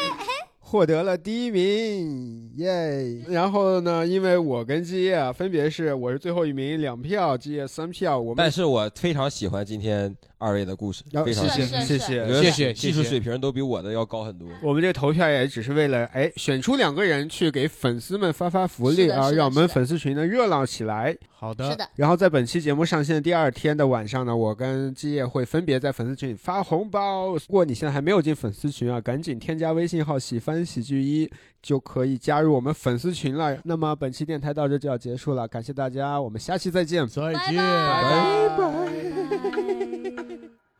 [0.73, 3.23] 获得了第一名，耶！
[3.29, 14.47] 然后呢，因为我跟基业啊，分别是我是最后一名，两票，基业三票，我们但是我非常喜欢今天二位的故事，非常谢谢谢谢谢谢技术水平都比我的要高很多。
[14.63, 21.15] 我们这投票也只是为了哎选出两个人去给粉丝们发发福利啊，让我们粉丝群呢热闹起来。
[21.29, 27.33] 好的是的，然后在本期节目上线第二天的晚上呢，我跟基业会分别在粉丝群里发红包。
[27.33, 31.29] 如果你现在还没有进粉丝群啊，赶紧添加微信号“喜翻喜剧一”，
[31.61, 33.59] 就可以加入我们粉丝群了。
[33.65, 37.05] 那么本期电台到这就要结束了，感谢大家，我们下期再见。
[37.05, 38.01] 再拜见，拜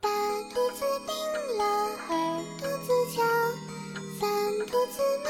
[0.00, 0.08] 大
[0.48, 1.14] 兔子病
[1.58, 1.62] 了，
[2.08, 2.10] 二
[2.56, 3.20] 兔子瞧，
[4.18, 4.26] 三
[4.66, 5.28] 兔子没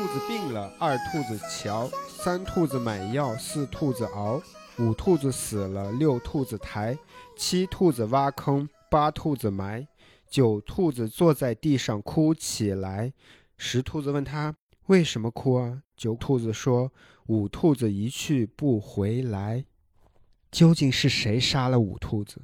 [0.00, 4.40] 兔子病了，二兔子瞧，三兔子买药，四兔子熬，
[4.78, 6.96] 五兔子死了，六兔子抬，
[7.36, 9.86] 七兔子挖坑，八兔子埋，
[10.26, 13.12] 九兔子坐在地上哭起来。
[13.58, 15.82] 十兔子问他为什么哭啊？
[15.98, 16.90] 九兔子说
[17.26, 19.66] 五兔子一去不回来。
[20.50, 22.40] 究竟是谁杀了五兔子？